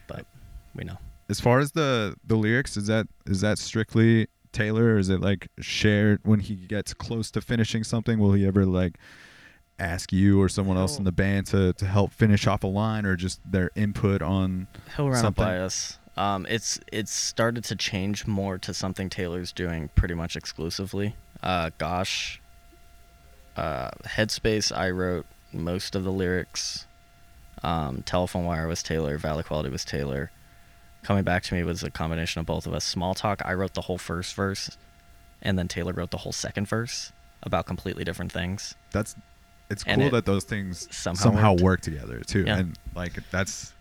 [0.07, 0.26] but
[0.74, 0.99] we know.
[1.28, 5.20] as far as the the lyrics, is that is that strictly Taylor, or is it
[5.20, 8.18] like shared when he gets close to finishing something?
[8.18, 8.99] Will he ever like
[9.83, 13.05] ask you or someone else in the band to to help finish off a line,
[13.05, 14.68] or just their input on?
[14.97, 15.45] He'll run something?
[15.45, 15.99] by us.
[16.16, 21.16] Um, it's it's started to change more to something Taylor's doing pretty much exclusively.
[21.43, 22.41] Uh, gosh,
[23.57, 26.87] uh, Headspace, I wrote most of the lyrics.
[27.62, 29.18] Um, Telephone Wire was Taylor.
[29.18, 30.30] Valley Quality was Taylor.
[31.03, 32.85] Coming Back to Me was a combination of both of us.
[32.85, 34.76] Small Talk, I wrote the whole first verse,
[35.41, 37.12] and then Taylor wrote the whole second verse
[37.43, 38.74] about completely different things.
[38.93, 39.16] That's
[39.73, 42.59] it's And cool it that those things somehow somehow, work together too, Yeah.
[42.59, 43.73] and like that's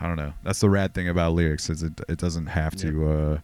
[0.00, 0.32] I don't know.
[0.42, 3.10] That's the rad thing about lyrics is it it doesn't have to.
[3.10, 3.38] uh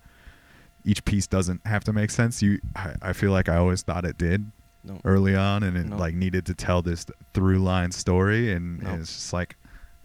[0.84, 2.40] Each piece doesn't have to make sense.
[2.42, 4.50] You, I, I feel like I always thought it did
[4.84, 5.96] No, early on, and it No.
[5.96, 8.94] like needed to tell this through line story, and, No.
[8.94, 9.56] it's just like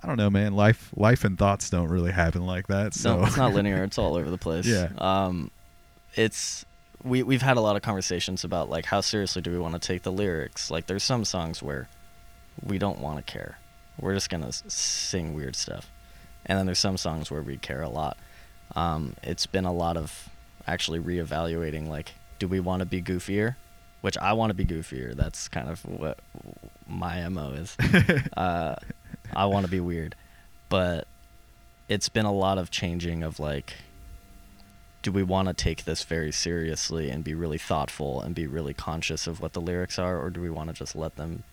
[0.02, 0.54] I don't know, man.
[0.54, 2.94] Life, life and thoughts don't really happen like that.
[2.94, 3.84] So No, it's not linear.
[3.88, 4.66] It's all over the place.
[4.66, 4.90] Yeah.
[4.98, 5.50] Um,
[6.16, 6.66] it's
[7.04, 9.80] we we've had a lot of conversations about like how seriously do we want to
[9.80, 10.72] take the lyrics?
[10.72, 11.90] Like, there's some songs where
[12.64, 13.58] we don't want to care.
[14.00, 15.90] We're just gonna sing weird stuff,
[16.46, 18.18] and then there's some songs where we care a lot.
[18.76, 20.30] Um, it's been a lot of
[20.66, 21.88] actually reevaluating.
[21.88, 23.56] Like, do we want to be goofier?
[24.02, 25.16] Which I want to be goofier.
[25.16, 26.20] That's kind of what
[26.88, 27.78] my mo is.
[28.38, 28.76] uh,
[29.36, 30.16] I want to be weird,
[30.70, 31.08] but
[31.88, 33.74] it's been a lot of changing of like
[35.04, 38.74] do we want to take this very seriously and be really thoughtful and be really
[38.74, 41.44] conscious of what the lyrics are or do we want to just let them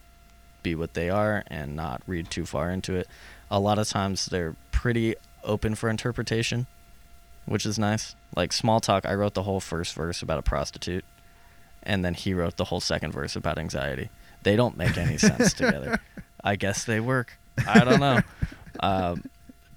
[0.63, 3.09] be what they are and not read too far into it?
[3.51, 6.67] A lot of times they're pretty open for interpretation
[7.47, 8.15] which is nice.
[8.37, 11.05] Like small talk i wrote the whole first verse about a prostitute
[11.83, 14.11] and then he wrote the whole second verse about anxiety.
[14.45, 15.99] They don't make any sense together.
[16.45, 17.37] I guess they work.
[17.67, 18.21] I don't know.
[18.79, 19.25] Um,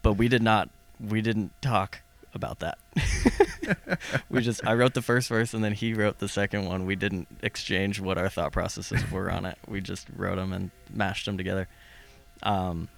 [0.04, 0.70] but we did not
[1.00, 2.03] we didn't talk
[2.36, 2.78] about that.
[4.30, 6.86] We just i wrote the first verse and then he wrote the second one.
[6.86, 9.58] We didn't exchange what our thought processes were on it.
[9.68, 11.68] We just wrote them and mashed them together.
[12.42, 12.90] Um,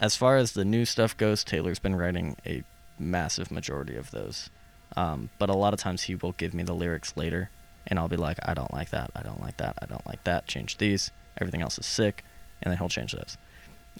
[0.00, 2.64] as far as the new stuff goes taylor's been writing a
[2.98, 4.50] massive majority of those.
[4.96, 7.50] Um, but a lot of times he will give me the lyrics later
[7.86, 9.10] and i'll be like i don't like that.
[9.14, 9.76] I don't like that.
[9.80, 10.46] I don't like that.
[10.46, 11.10] Change these.
[11.40, 12.24] Everything else is sick.
[12.62, 13.36] And then he'll change those.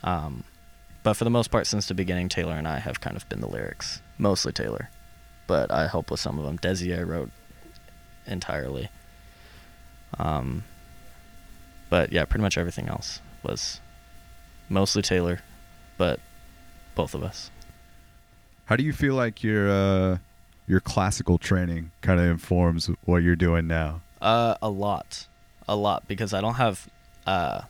[0.02, 0.44] Um,
[1.05, 3.40] but for the most part, since the beginning, Taylor and I have kind of been
[3.40, 4.02] the lyrics.
[4.18, 4.90] Mostly Taylor,
[5.46, 6.59] but I help with some of them.
[6.59, 7.30] Desi I wrote
[8.26, 8.88] entirely.
[10.18, 10.64] Um,
[11.90, 13.80] but yeah, pretty much everything else was
[14.68, 15.40] mostly Taylor,
[15.98, 16.18] but
[16.94, 17.50] both of us.
[18.64, 20.18] How do you feel like your uh,
[20.66, 24.00] your classical training kind of informs what you're doing now?
[24.22, 25.26] Uh, a lot,
[25.68, 26.88] a lot, because I don't have
[27.26, 27.62] uh,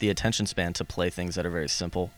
[0.00, 2.10] the attention span to play things that are very simple.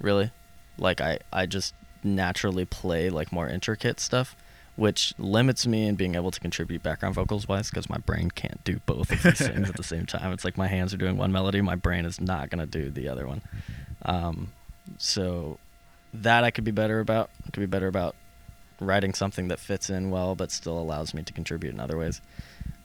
[0.00, 0.30] Really,
[0.78, 4.34] like I, I just naturally play like more intricate stuff,
[4.76, 8.62] which limits me in being able to contribute background vocals wise, because my brain can't
[8.64, 10.32] do both of these things at the same time.
[10.32, 13.08] It's like my hands are doing one melody, my brain is not gonna do the
[13.08, 13.42] other one.
[14.02, 14.52] Um,
[14.98, 15.58] so
[16.14, 17.30] that I could be better about.
[17.46, 18.16] I could be better about
[18.80, 22.20] writing something that fits in well but still allows me to contribute in other ways.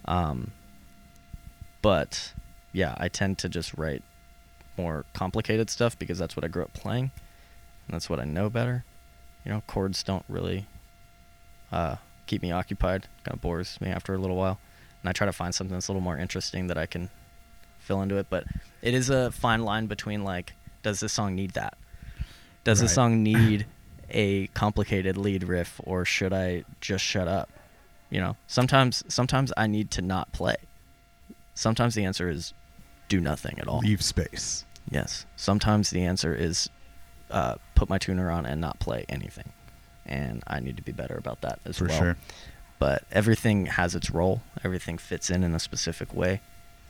[0.05, 0.51] Um,
[1.81, 2.33] but
[2.73, 4.03] yeah, I tend to just write
[4.77, 7.11] more complicated stuff because that's what I grew up playing
[7.87, 8.83] and that's what I know better.
[9.43, 10.67] You know, chords don't really
[11.71, 13.07] uh, keep me occupied.
[13.23, 14.59] Kind of bores me after a little while.
[15.01, 17.09] And I try to find something that's a little more interesting that I can
[17.79, 18.27] fill into it.
[18.29, 18.45] But
[18.81, 21.77] it is a fine line between like, does this song need that?
[22.63, 23.67] Does this song need
[24.09, 27.49] a complicated lead riff or should I just shut up?
[28.09, 30.55] You know, sometimes sometimes I need to not play.
[31.53, 32.53] Sometimes the answer is
[33.09, 33.79] do nothing at all.
[33.79, 34.64] Leave space.
[34.89, 35.25] Yes.
[35.35, 36.69] Sometimes the answer is
[37.31, 39.51] uh, put my tuner on and not play anything.
[40.05, 41.97] And I need to be better about that as For well.
[41.97, 42.17] sure.
[42.77, 44.41] But everything has its role.
[44.63, 46.41] Everything fits in in a specific way.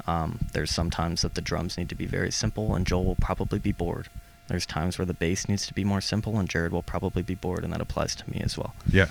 [0.08, 3.60] Um, there's sometimes that the drums need to be very simple, and Joel will probably
[3.60, 4.10] be bored.
[4.48, 7.34] There's times where the bass needs to be more simple, and Jared will probably be
[7.34, 8.76] bored, and that applies to me as well.
[8.91, 9.08] Yeah.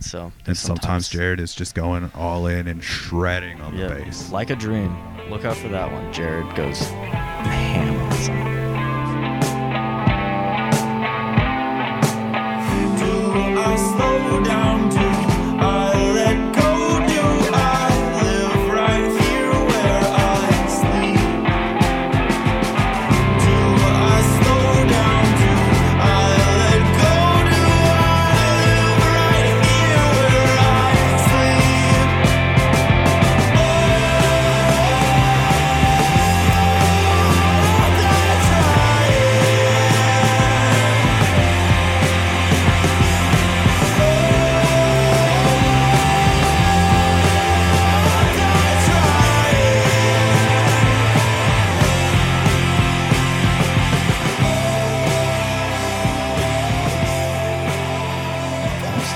[0.00, 3.94] So And there's sometimes Jared is just going all in and shredding on yeah, the
[4.04, 4.30] bass.
[4.30, 4.96] like a dream.
[5.28, 6.10] Look out for that one.
[6.12, 8.32] Jared goes ham Do
[13.60, 15.07] I slow down?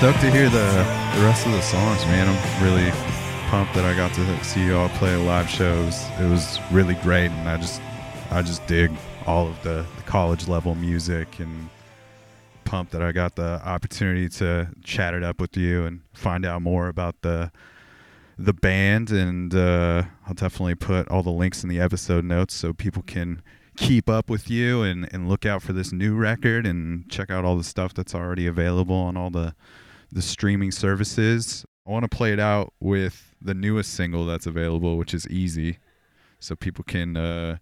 [0.03, 0.67] Stoked to hear the
[1.15, 2.27] the rest of the songs, man.
[2.27, 2.91] I'm really
[3.47, 6.03] pumped that I got to see you all play live shows.
[6.19, 7.81] It was really great, and I just
[8.29, 8.91] I just dig
[9.25, 11.69] all of the, the college level music and
[12.65, 16.61] pumped that I got the opportunity to chat it up with you and find out
[16.61, 17.49] more about the
[18.37, 22.73] the band and uh, I'll definitely put all the links in the episode notes so
[22.73, 23.41] people can
[23.77, 27.45] keep up with you and, and look out for this new record and check out
[27.45, 29.55] all the stuff that's already available on all the
[30.13, 31.65] the streaming services.
[31.87, 35.79] I want to play it out with the newest single that's available, which is Easy.
[36.39, 37.57] So people can uh,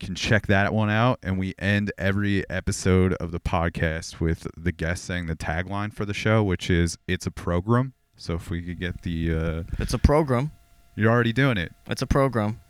[0.00, 4.72] can check that one out and we end every episode of the podcast with the
[4.72, 7.92] guest saying the tagline for the show, which is it's a program.
[8.16, 10.50] So if we could get the uh, It's a program.
[10.96, 11.72] you're already doing it.
[11.88, 12.60] It's a program.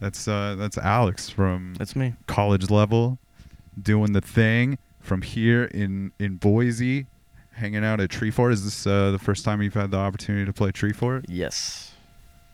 [0.00, 2.14] That's uh that's Alex from That's me.
[2.26, 3.18] college level
[3.80, 7.06] doing the thing from here in in Boise
[7.56, 8.52] hanging out at Treefort.
[8.52, 11.24] Is this uh, the first time you've had the opportunity to play Treefort?
[11.28, 11.92] Yes.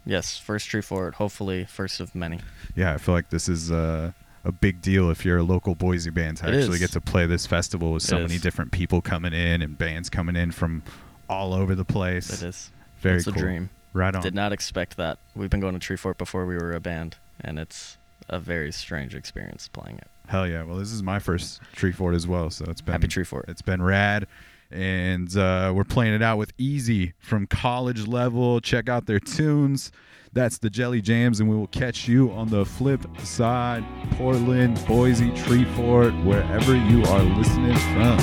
[0.07, 1.15] Yes, first Treefort.
[1.15, 2.41] Hopefully, first of many.
[2.75, 4.13] Yeah, I feel like this is uh,
[4.45, 6.81] a big deal if you're a local Boise band to It actually is.
[6.81, 8.41] get to play this festival with so It many is.
[8.43, 10.83] different people coming in and bands coming in from
[11.29, 12.43] all over the place.
[12.43, 12.71] It is.
[13.01, 13.35] Very it's cool.
[13.35, 13.71] a dream.
[13.93, 14.23] Right on.
[14.23, 15.19] Did not expect that.
[15.35, 17.99] We've been going to Treefort before we were a band, and it's
[18.29, 20.07] a very strange experience playing it.
[20.29, 20.63] Hell yeah!
[20.63, 23.49] Well, this is my first Treefort as well, so it's been Happy Treefort.
[23.49, 24.29] It's been rad,
[24.71, 28.61] and uh, we're playing it out with Easy from College Level.
[28.61, 29.91] Check out their tunes.
[30.33, 33.85] That's the Jelly Jams, and we will catch you on the flip side.
[34.13, 38.17] Portland, Boise, Tree Fort, wherever you are listening from.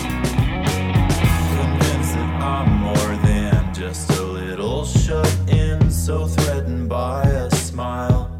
[1.57, 8.33] convinced that I'm more than just a little shut in, so threatened by a smile.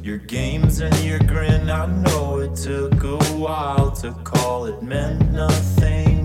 [0.00, 5.32] Your games and your grin, I know it took a while to call it meant
[5.32, 6.17] nothing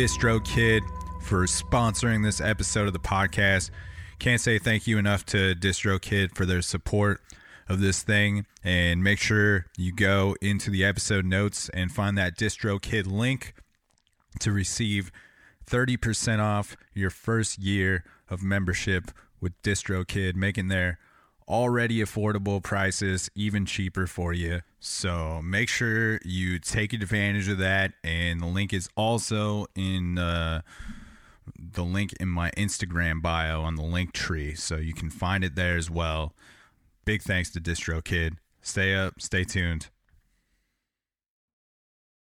[0.00, 0.80] DistroKid
[1.20, 3.68] for sponsoring this episode of the podcast.
[4.18, 7.20] Can't say thank you enough to DistroKid for their support
[7.68, 8.46] of this thing.
[8.64, 13.52] And make sure you go into the episode notes and find that DistroKid link
[14.38, 15.12] to receive
[15.66, 20.98] 30% off your first year of membership with DistroKid, making their
[21.46, 24.62] already affordable prices, even cheaper for you.
[24.80, 27.92] So make sure you take advantage of that.
[28.02, 30.62] And the link is also in uh,
[31.56, 34.58] the link in my Instagram bio on the Linktree.
[34.58, 36.34] So you can find it there as well.
[37.04, 38.36] Big thanks to DistroKid.
[38.62, 39.88] Stay up, stay tuned.